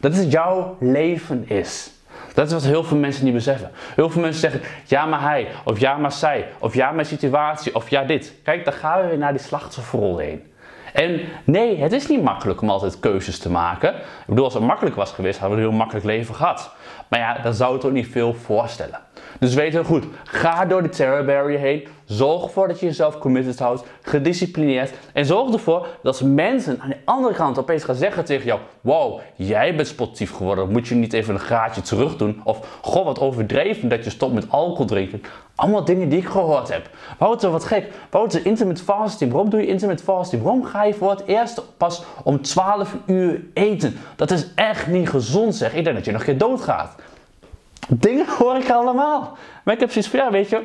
dat 0.00 0.14
het 0.14 0.32
jouw 0.32 0.76
leven 0.80 1.48
is. 1.48 1.90
Dat 2.34 2.46
is 2.46 2.52
wat 2.52 2.62
heel 2.62 2.84
veel 2.84 2.96
mensen 2.96 3.24
niet 3.24 3.34
beseffen. 3.34 3.70
Heel 3.94 4.10
veel 4.10 4.20
mensen 4.20 4.40
zeggen, 4.40 4.60
ja 4.84 5.06
maar 5.06 5.20
hij, 5.20 5.48
of 5.64 5.80
ja 5.80 5.96
maar 5.96 6.12
zij, 6.12 6.48
of 6.58 6.74
ja 6.74 6.90
mijn 6.90 7.06
situatie, 7.06 7.74
of 7.74 7.90
ja 7.90 8.04
dit. 8.04 8.34
Kijk, 8.42 8.64
dan 8.64 8.72
gaan 8.72 9.00
we 9.00 9.08
weer 9.08 9.18
naar 9.18 9.32
die 9.32 9.42
slachtofferrol 9.42 10.18
heen. 10.18 10.52
En 10.92 11.20
nee, 11.44 11.78
het 11.78 11.92
is 11.92 12.06
niet 12.06 12.22
makkelijk 12.22 12.60
om 12.60 12.70
altijd 12.70 13.00
keuzes 13.00 13.38
te 13.38 13.50
maken. 13.50 13.94
Ik 13.94 14.26
bedoel, 14.26 14.44
als 14.44 14.54
het 14.54 14.62
makkelijk 14.62 14.96
was 14.96 15.12
geweest, 15.12 15.38
hadden 15.38 15.58
we 15.58 15.64
een 15.64 15.70
heel 15.70 15.78
makkelijk 15.78 16.06
leven 16.06 16.34
gehad. 16.34 16.70
Maar 17.08 17.20
ja, 17.20 17.38
dan 17.42 17.54
zou 17.54 17.74
het 17.74 17.84
ook 17.84 17.92
niet 17.92 18.08
veel 18.08 18.34
voorstellen. 18.34 19.00
Dus 19.44 19.54
weet 19.54 19.72
heel 19.72 19.84
goed, 19.84 20.04
ga 20.24 20.64
door 20.64 20.82
de 20.82 20.88
terror 20.88 21.24
barrier 21.24 21.58
heen. 21.58 21.86
Zorg 22.04 22.42
ervoor 22.42 22.68
dat 22.68 22.80
je 22.80 22.86
jezelf 22.86 23.18
committed 23.18 23.58
houdt, 23.58 23.84
gedisciplineerd. 24.02 24.92
En 25.12 25.26
zorg 25.26 25.52
ervoor 25.52 25.86
dat 26.02 26.22
mensen 26.22 26.80
aan 26.80 26.88
de 26.88 26.96
andere 27.04 27.34
kant 27.34 27.58
opeens 27.58 27.84
gaan 27.84 27.94
zeggen 27.94 28.24
tegen 28.24 28.46
jou: 28.46 28.60
Wow, 28.80 29.20
jij 29.34 29.74
bent 29.74 29.88
sportief 29.88 30.32
geworden. 30.32 30.70
Moet 30.70 30.88
je 30.88 30.94
niet 30.94 31.12
even 31.12 31.34
een 31.34 31.40
graadje 31.40 31.80
terug 31.80 32.16
doen? 32.16 32.40
Of 32.44 32.78
goh, 32.82 33.04
wat 33.04 33.20
overdreven 33.20 33.88
dat 33.88 34.04
je 34.04 34.10
stopt 34.10 34.34
met 34.34 34.50
alcohol 34.50 34.86
drinken. 34.86 35.22
Allemaal 35.54 35.84
dingen 35.84 36.08
die 36.08 36.18
ik 36.18 36.28
gehoord 36.28 36.68
heb. 36.68 36.90
Wouter, 37.18 37.50
wat 37.50 37.64
gek. 37.64 37.88
Wouter, 38.10 38.46
intermittent 38.46 38.86
fasting. 38.86 39.30
Waarom 39.32 39.50
doe 39.50 39.60
je 39.60 39.66
intermittent 39.66 40.08
fasting? 40.08 40.42
Waarom 40.42 40.64
ga 40.64 40.84
je 40.84 40.94
voor 40.94 41.10
het 41.10 41.22
eerst 41.26 41.76
pas 41.76 42.04
om 42.22 42.42
12 42.42 42.96
uur 43.06 43.44
eten? 43.54 43.96
Dat 44.16 44.30
is 44.30 44.46
echt 44.54 44.86
niet 44.86 45.08
gezond, 45.08 45.54
zeg. 45.54 45.74
Ik 45.74 45.84
denk 45.84 45.96
dat 45.96 46.04
je 46.04 46.12
nog 46.12 46.20
een 46.20 46.26
keer 46.26 46.38
doodgaat. 46.38 46.94
Dingen 47.88 48.26
hoor 48.38 48.56
ik 48.56 48.70
allemaal. 48.70 49.36
Maar 49.64 49.74
ik 49.74 49.80
heb 49.80 49.90
zoiets 49.90 50.10
van, 50.10 50.18
ja, 50.18 50.30
weet 50.30 50.48
je, 50.48 50.62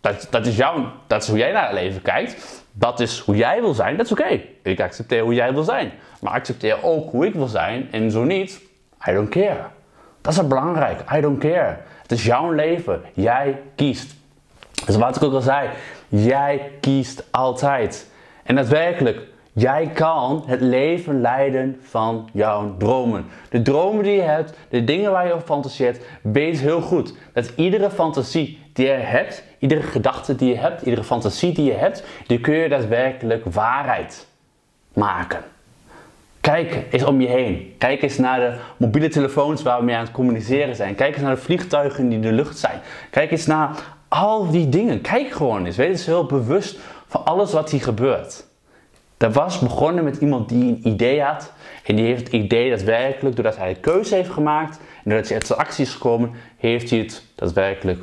dat, 0.00 0.26
dat, 0.30 0.46
is 0.46 0.56
jouw, 0.56 0.92
dat 1.06 1.22
is 1.22 1.28
hoe 1.28 1.38
jij 1.38 1.52
naar 1.52 1.64
het 1.64 1.72
leven 1.72 2.02
kijkt. 2.02 2.64
Dat 2.72 3.00
is 3.00 3.18
hoe 3.18 3.36
jij 3.36 3.60
wil 3.60 3.74
zijn, 3.74 3.96
dat 3.96 4.06
is 4.06 4.12
oké. 4.12 4.40
Ik 4.62 4.80
accepteer 4.80 5.22
hoe 5.22 5.34
jij 5.34 5.52
wil 5.52 5.62
zijn. 5.62 5.92
Maar 6.20 6.32
accepteer 6.32 6.76
ook 6.82 7.10
hoe 7.10 7.26
ik 7.26 7.34
wil 7.34 7.46
zijn. 7.46 7.88
En 7.92 8.10
zo 8.10 8.24
niet, 8.24 8.60
I 9.08 9.12
don't 9.12 9.28
care. 9.28 9.64
Dat 10.20 10.32
is 10.32 10.46
belangrijk, 10.46 11.00
I 11.16 11.20
don't 11.20 11.38
care. 11.38 11.76
Het 12.02 12.12
is 12.12 12.24
jouw 12.24 12.50
leven, 12.50 13.02
jij 13.12 13.60
kiest. 13.74 14.14
Dus 14.86 14.96
wat 14.96 15.16
ik 15.16 15.22
ook 15.22 15.32
al 15.32 15.40
zei, 15.40 15.68
jij 16.08 16.72
kiest 16.80 17.24
altijd. 17.30 18.10
En 18.42 18.54
daadwerkelijk, 18.54 19.20
Jij 19.54 19.86
kan 19.86 20.42
het 20.46 20.60
leven 20.60 21.20
leiden 21.20 21.78
van 21.82 22.28
jouw 22.32 22.76
dromen. 22.76 23.24
De 23.50 23.62
dromen 23.62 24.04
die 24.04 24.12
je 24.12 24.20
hebt, 24.20 24.56
de 24.68 24.84
dingen 24.84 25.10
waar 25.10 25.26
je 25.26 25.32
over 25.32 25.46
fantaseert, 25.46 26.04
weet 26.22 26.60
heel 26.60 26.80
goed 26.80 27.14
dat 27.32 27.52
iedere 27.56 27.90
fantasie 27.90 28.58
die 28.72 28.86
je 28.86 28.92
hebt, 28.92 29.44
iedere 29.58 29.82
gedachte 29.82 30.36
die 30.36 30.48
je 30.48 30.58
hebt, 30.58 30.82
iedere 30.82 31.04
fantasie 31.04 31.52
die 31.52 31.64
je 31.64 31.72
hebt, 31.72 32.04
die 32.26 32.40
kun 32.40 32.54
je 32.54 32.68
daadwerkelijk 32.68 33.44
waarheid 33.44 34.26
maken. 34.92 35.40
Kijk 36.40 36.84
eens 36.90 37.04
om 37.04 37.20
je 37.20 37.28
heen. 37.28 37.74
Kijk 37.78 38.02
eens 38.02 38.18
naar 38.18 38.40
de 38.40 38.56
mobiele 38.76 39.08
telefoons 39.08 39.62
waar 39.62 39.78
we 39.78 39.84
mee 39.84 39.96
aan 39.96 40.04
het 40.04 40.12
communiceren 40.12 40.76
zijn. 40.76 40.94
Kijk 40.94 41.14
eens 41.14 41.22
naar 41.22 41.34
de 41.34 41.40
vliegtuigen 41.40 42.04
die 42.08 42.14
in 42.14 42.22
de 42.22 42.32
lucht 42.32 42.58
zijn. 42.58 42.80
Kijk 43.10 43.30
eens 43.30 43.46
naar 43.46 43.96
al 44.08 44.50
die 44.50 44.68
dingen. 44.68 45.00
Kijk 45.00 45.30
gewoon 45.30 45.66
eens. 45.66 45.76
Wees 45.76 45.88
eens 45.88 46.06
heel 46.06 46.26
bewust 46.26 46.78
van 47.06 47.24
alles 47.24 47.52
wat 47.52 47.70
hier 47.70 47.82
gebeurt. 47.82 48.50
Dat 49.22 49.34
was 49.34 49.58
begonnen 49.58 50.04
met 50.04 50.16
iemand 50.16 50.48
die 50.48 50.62
een 50.62 50.80
idee 50.82 51.22
had. 51.22 51.52
En 51.84 51.96
die 51.96 52.04
heeft 52.04 52.24
het 52.24 52.32
idee 52.32 52.70
daadwerkelijk, 52.70 53.36
doordat 53.36 53.56
hij 53.56 53.68
een 53.68 53.80
keuze 53.80 54.14
heeft 54.14 54.30
gemaakt 54.30 54.76
en 54.76 55.10
doordat 55.10 55.26
hij 55.26 55.36
uit 55.36 55.46
zijn 55.46 55.58
acties 55.58 55.88
is 55.88 55.92
gekomen, 55.92 56.30
heeft 56.56 56.90
hij 56.90 56.98
het 56.98 57.22
daadwerkelijk 57.34 58.02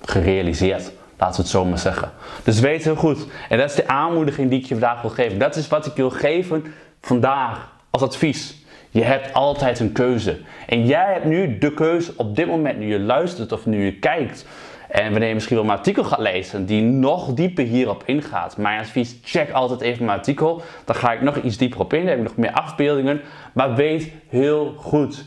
gerealiseerd. 0.00 0.92
Laten 1.18 1.36
we 1.36 1.42
het 1.42 1.50
zo 1.50 1.64
maar 1.64 1.78
zeggen. 1.78 2.12
Dus 2.42 2.60
weet 2.60 2.84
heel 2.84 2.94
goed. 2.94 3.26
En 3.48 3.58
dat 3.58 3.70
is 3.70 3.76
de 3.76 3.88
aanmoediging 3.88 4.50
die 4.50 4.58
ik 4.60 4.64
je 4.64 4.74
vandaag 4.74 5.00
wil 5.00 5.10
geven. 5.10 5.38
Dat 5.38 5.56
is 5.56 5.68
wat 5.68 5.86
ik 5.86 5.94
wil 5.94 6.10
geven 6.10 6.64
vandaag 7.00 7.72
als 7.90 8.02
advies. 8.02 8.56
Je 8.90 9.02
hebt 9.02 9.34
altijd 9.34 9.80
een 9.80 9.92
keuze. 9.92 10.40
En 10.66 10.86
jij 10.86 11.12
hebt 11.12 11.24
nu 11.24 11.58
de 11.58 11.74
keuze 11.74 12.12
op 12.16 12.36
dit 12.36 12.46
moment, 12.46 12.78
nu 12.78 12.86
je 12.86 13.00
luistert 13.00 13.52
of 13.52 13.66
nu 13.66 13.84
je 13.84 13.98
kijkt. 13.98 14.46
En 14.94 15.10
wanneer 15.10 15.28
je 15.28 15.34
misschien 15.34 15.56
wel 15.56 15.64
mijn 15.64 15.78
artikel 15.78 16.04
gaat 16.04 16.18
lezen 16.18 16.66
die 16.66 16.82
nog 16.82 17.32
dieper 17.32 17.64
hierop 17.64 18.02
ingaat. 18.06 18.56
Mijn 18.56 18.80
advies, 18.80 19.18
check 19.22 19.50
altijd 19.50 19.80
even 19.80 20.04
mijn 20.04 20.18
artikel. 20.18 20.62
Dan 20.84 20.94
ga 20.94 21.12
ik 21.12 21.20
nog 21.20 21.36
iets 21.36 21.56
dieper 21.56 21.80
op 21.80 21.92
in, 21.92 22.00
dan 22.00 22.08
heb 22.08 22.18
ik 22.18 22.24
nog 22.24 22.36
meer 22.36 22.52
afbeeldingen. 22.52 23.20
Maar 23.52 23.74
weet 23.74 24.12
heel 24.28 24.74
goed, 24.76 25.24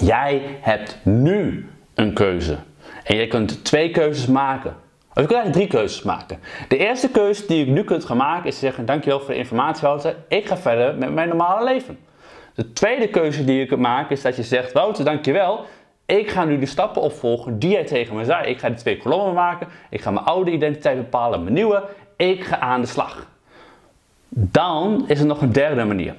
jij 0.00 0.42
hebt 0.60 0.98
nu 1.02 1.68
een 1.94 2.12
keuze. 2.12 2.56
En 3.04 3.16
je 3.16 3.26
kunt 3.26 3.64
twee 3.64 3.90
keuzes 3.90 4.26
maken. 4.26 4.70
Of 4.70 5.22
je 5.22 5.26
kunt 5.26 5.32
eigenlijk 5.32 5.52
drie 5.52 5.80
keuzes 5.80 6.02
maken. 6.02 6.40
De 6.68 6.76
eerste 6.76 7.10
keuze 7.10 7.46
die 7.46 7.66
je 7.66 7.72
nu 7.72 7.84
kunt 7.84 8.04
gaan 8.04 8.16
maken 8.16 8.46
is 8.46 8.58
zeggen, 8.58 8.86
dankjewel 8.86 9.20
voor 9.20 9.34
de 9.34 9.40
informatie 9.40 9.86
Wouter, 9.86 10.16
ik 10.28 10.46
ga 10.46 10.56
verder 10.56 10.94
met 10.94 11.12
mijn 11.12 11.28
normale 11.28 11.64
leven. 11.64 11.98
De 12.54 12.72
tweede 12.72 13.08
keuze 13.08 13.44
die 13.44 13.58
je 13.58 13.66
kunt 13.66 13.80
maken 13.80 14.10
is 14.10 14.22
dat 14.22 14.36
je 14.36 14.42
zegt, 14.42 14.72
Wouter 14.72 15.04
dankjewel, 15.04 15.66
ik 16.06 16.30
ga 16.30 16.44
nu 16.44 16.58
de 16.58 16.66
stappen 16.66 17.02
opvolgen 17.02 17.58
die 17.58 17.70
jij 17.70 17.84
tegen 17.84 18.16
me 18.16 18.24
zei. 18.24 18.46
Ik 18.46 18.58
ga 18.58 18.68
die 18.68 18.76
twee 18.76 18.96
kolommen 18.96 19.34
maken. 19.34 19.68
Ik 19.90 20.00
ga 20.00 20.10
mijn 20.10 20.26
oude 20.26 20.50
identiteit 20.50 20.96
bepalen, 20.96 21.42
mijn 21.42 21.54
nieuwe. 21.54 21.84
Ik 22.16 22.44
ga 22.44 22.58
aan 22.58 22.80
de 22.80 22.86
slag. 22.86 23.26
Dan 24.28 25.04
is 25.08 25.20
er 25.20 25.26
nog 25.26 25.40
een 25.40 25.52
derde 25.52 25.84
manier. 25.84 26.14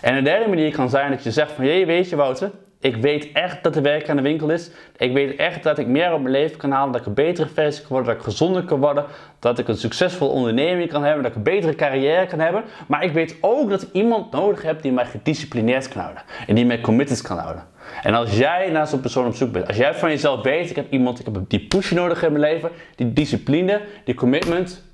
En 0.00 0.14
een 0.14 0.24
derde 0.24 0.48
manier 0.48 0.72
kan 0.72 0.88
zijn 0.90 1.10
dat 1.10 1.22
je 1.22 1.30
zegt 1.30 1.52
van, 1.52 1.64
je 1.66 1.86
weet 1.86 2.08
je 2.08 2.16
Wouter, 2.16 2.50
ik 2.80 2.96
weet 2.96 3.32
echt 3.32 3.62
dat 3.62 3.76
er 3.76 3.82
werk 3.82 4.08
aan 4.08 4.16
de 4.16 4.22
winkel 4.22 4.50
is. 4.50 4.70
Ik 4.96 5.12
weet 5.12 5.36
echt 5.36 5.62
dat 5.62 5.78
ik 5.78 5.86
meer 5.86 6.12
op 6.12 6.20
mijn 6.20 6.34
leven 6.34 6.56
kan 6.56 6.70
halen, 6.70 6.92
dat 6.92 7.00
ik 7.00 7.06
een 7.06 7.14
betere 7.14 7.48
versie 7.48 7.80
kan 7.80 7.90
worden, 7.90 8.08
dat 8.08 8.16
ik 8.16 8.30
gezonder 8.30 8.62
kan 8.64 8.80
worden, 8.80 9.04
dat 9.38 9.58
ik 9.58 9.68
een 9.68 9.76
succesvol 9.76 10.28
onderneming 10.28 10.90
kan 10.90 11.04
hebben, 11.04 11.22
dat 11.22 11.30
ik 11.30 11.36
een 11.36 11.42
betere 11.42 11.74
carrière 11.74 12.26
kan 12.26 12.38
hebben. 12.38 12.64
Maar 12.86 13.04
ik 13.04 13.12
weet 13.12 13.36
ook 13.40 13.70
dat 13.70 13.82
ik 13.82 13.88
iemand 13.92 14.32
nodig 14.32 14.62
heb 14.62 14.82
die 14.82 14.92
mij 14.92 15.06
gedisciplineerd 15.06 15.88
kan 15.88 16.02
houden 16.02 16.22
en 16.46 16.54
die 16.54 16.66
mij 16.66 16.80
committed 16.80 17.22
kan 17.22 17.38
houden. 17.38 17.64
En 18.02 18.14
als 18.14 18.36
jij 18.36 18.70
naar 18.70 18.86
zo'n 18.86 19.00
persoon 19.00 19.26
op 19.26 19.34
zoek 19.34 19.52
bent, 19.52 19.66
als 19.66 19.76
jij 19.76 19.94
van 19.94 20.10
jezelf 20.10 20.42
weet, 20.42 20.70
ik 20.70 20.76
heb 20.76 20.92
iemand, 20.92 21.18
ik 21.18 21.24
heb 21.24 21.38
die 21.48 21.66
push 21.66 21.90
nodig 21.90 22.22
in 22.22 22.32
mijn 22.32 22.52
leven, 22.52 22.70
die 22.96 23.12
discipline, 23.12 23.80
die 24.04 24.14
commitment, 24.14 24.84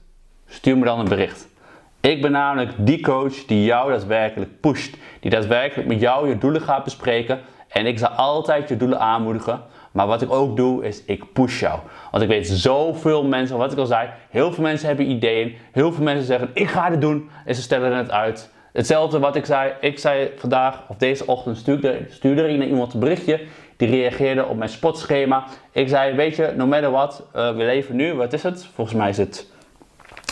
stuur 0.47 0.79
me 0.79 0.85
dan 0.85 0.99
een 0.99 1.09
bericht. 1.09 1.49
Ik 2.01 2.23
ben 2.23 2.33
namelijk 2.33 2.73
die 2.79 3.01
coach 3.01 3.45
die 3.45 3.65
jou 3.65 3.91
daadwerkelijk 3.91 4.61
pusht, 4.61 4.97
die 5.21 5.31
daadwerkelijk 5.31 5.89
met 5.89 6.01
jou 6.01 6.29
je 6.29 6.39
doelen 6.39 6.61
gaat 6.61 6.85
bespreken. 6.85 7.41
En 7.69 7.87
ik 7.87 7.99
zal 7.99 8.09
altijd 8.09 8.69
je 8.69 8.77
doelen 8.77 9.01
aanmoedigen. 9.01 9.63
Maar 9.93 10.07
wat 10.07 10.23
ik 10.23 10.33
ook 10.33 10.57
doe, 10.57 10.85
is 10.85 11.05
ik 11.05 11.33
push 11.33 11.61
jou. 11.61 11.81
Want 12.11 12.23
ik 12.23 12.29
weet 12.29 12.49
zoveel 12.49 13.25
mensen, 13.25 13.57
wat 13.57 13.73
ik 13.73 13.79
al 13.79 13.87
zei, 13.87 14.09
heel 14.31 14.53
veel 14.53 14.63
mensen 14.63 14.87
hebben 14.87 15.11
ideeën. 15.11 15.57
Heel 15.73 15.93
veel 15.93 16.05
mensen 16.05 16.25
zeggen, 16.25 16.51
ik 16.53 16.69
ga 16.69 16.91
dit 16.91 17.01
doen. 17.01 17.31
En 17.45 17.55
ze 17.55 17.63
stellen 17.63 17.97
het 17.97 18.11
uit. 18.11 18.51
Hetzelfde 18.73 19.19
wat 19.19 19.37
ik 19.37 19.45
zei. 19.45 19.73
Ik 19.81 19.99
zei 19.99 20.31
vandaag, 20.37 20.83
of 20.89 20.97
deze 20.97 21.27
ochtend, 21.27 21.57
stuurde, 21.57 21.99
stuurde 22.11 22.43
er 22.43 22.51
iemand 22.51 22.95
een 22.95 23.01
berichtje. 23.01 23.41
Die 23.77 23.89
reageerde 23.89 24.47
op 24.47 24.57
mijn 24.57 24.71
sportschema. 24.71 25.45
Ik 25.73 25.89
zei, 25.89 26.15
weet 26.15 26.37
je, 26.37 26.53
no 26.57 26.67
matter 26.67 26.91
what, 26.91 27.27
uh, 27.37 27.57
we 27.57 27.65
leven 27.65 27.97
nu, 27.97 28.15
wat 28.15 28.33
is 28.33 28.43
het? 28.43 28.69
Volgens 28.75 28.97
mij 28.97 29.09
is 29.09 29.19
het 29.19 29.51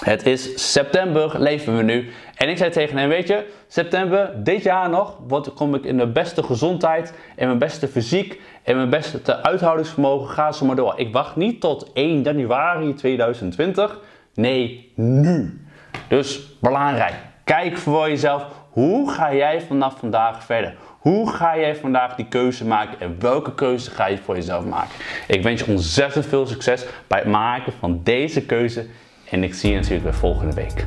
Het 0.05 0.27
is 0.27 0.73
september, 0.73 1.40
leven 1.40 1.77
we 1.77 1.83
nu. 1.83 2.12
En 2.37 2.49
ik 2.49 2.57
zei 2.57 2.70
tegen 2.70 2.97
hem, 2.99 3.09
weet 3.09 3.29
je, 3.29 3.47
september, 3.68 4.44
dit 4.44 4.62
jaar 4.62 4.88
nog, 4.90 5.18
wat 5.27 5.55
kom 5.55 5.75
ik 5.75 5.85
in 5.85 5.97
de 5.97 6.07
beste 6.07 6.42
gezondheid, 6.42 7.14
in 7.37 7.47
mijn 7.47 7.59
beste 7.59 7.88
fysiek, 7.88 8.40
in 8.64 8.77
mijn 8.77 8.90
beste 8.90 9.42
uithoudingsvermogen, 9.42 10.29
ga 10.29 10.53
zo 10.53 10.66
maar 10.66 10.77
door. 10.77 10.94
Ik 10.97 11.12
wacht 11.12 11.37
niet 11.37 11.61
tot 11.61 11.92
1 11.92 12.23
januari 12.23 12.94
2020, 12.94 14.01
nee, 14.35 14.92
nu. 14.94 15.64
Dus 16.09 16.57
belangrijk, 16.61 17.14
kijk 17.44 17.77
voor 17.77 18.09
jezelf, 18.09 18.47
hoe 18.70 19.11
ga 19.12 19.35
jij 19.35 19.61
vanaf 19.61 19.99
vandaag 19.99 20.44
verder? 20.44 20.75
Hoe 20.99 21.31
ga 21.31 21.59
jij 21.59 21.77
vandaag 21.77 22.14
die 22.14 22.27
keuze 22.29 22.66
maken 22.66 23.01
en 23.01 23.16
welke 23.18 23.55
keuze 23.55 23.90
ga 23.90 24.07
je 24.07 24.18
voor 24.18 24.35
jezelf 24.35 24.64
maken? 24.64 24.94
Ik 25.29 25.42
wens 25.42 25.61
je 25.61 25.70
ontzettend 25.70 26.27
veel 26.27 26.47
succes 26.47 26.87
bij 27.07 27.18
het 27.18 27.29
maken 27.29 27.73
van 27.79 28.01
deze 28.03 28.47
keuze 28.47 28.87
en 29.31 29.42
ik 29.42 29.55
zie 29.55 29.70
je 29.70 29.77
natuurlijk 29.77 30.05
weer 30.05 30.14
volgende 30.14 30.55
week. 30.55 30.87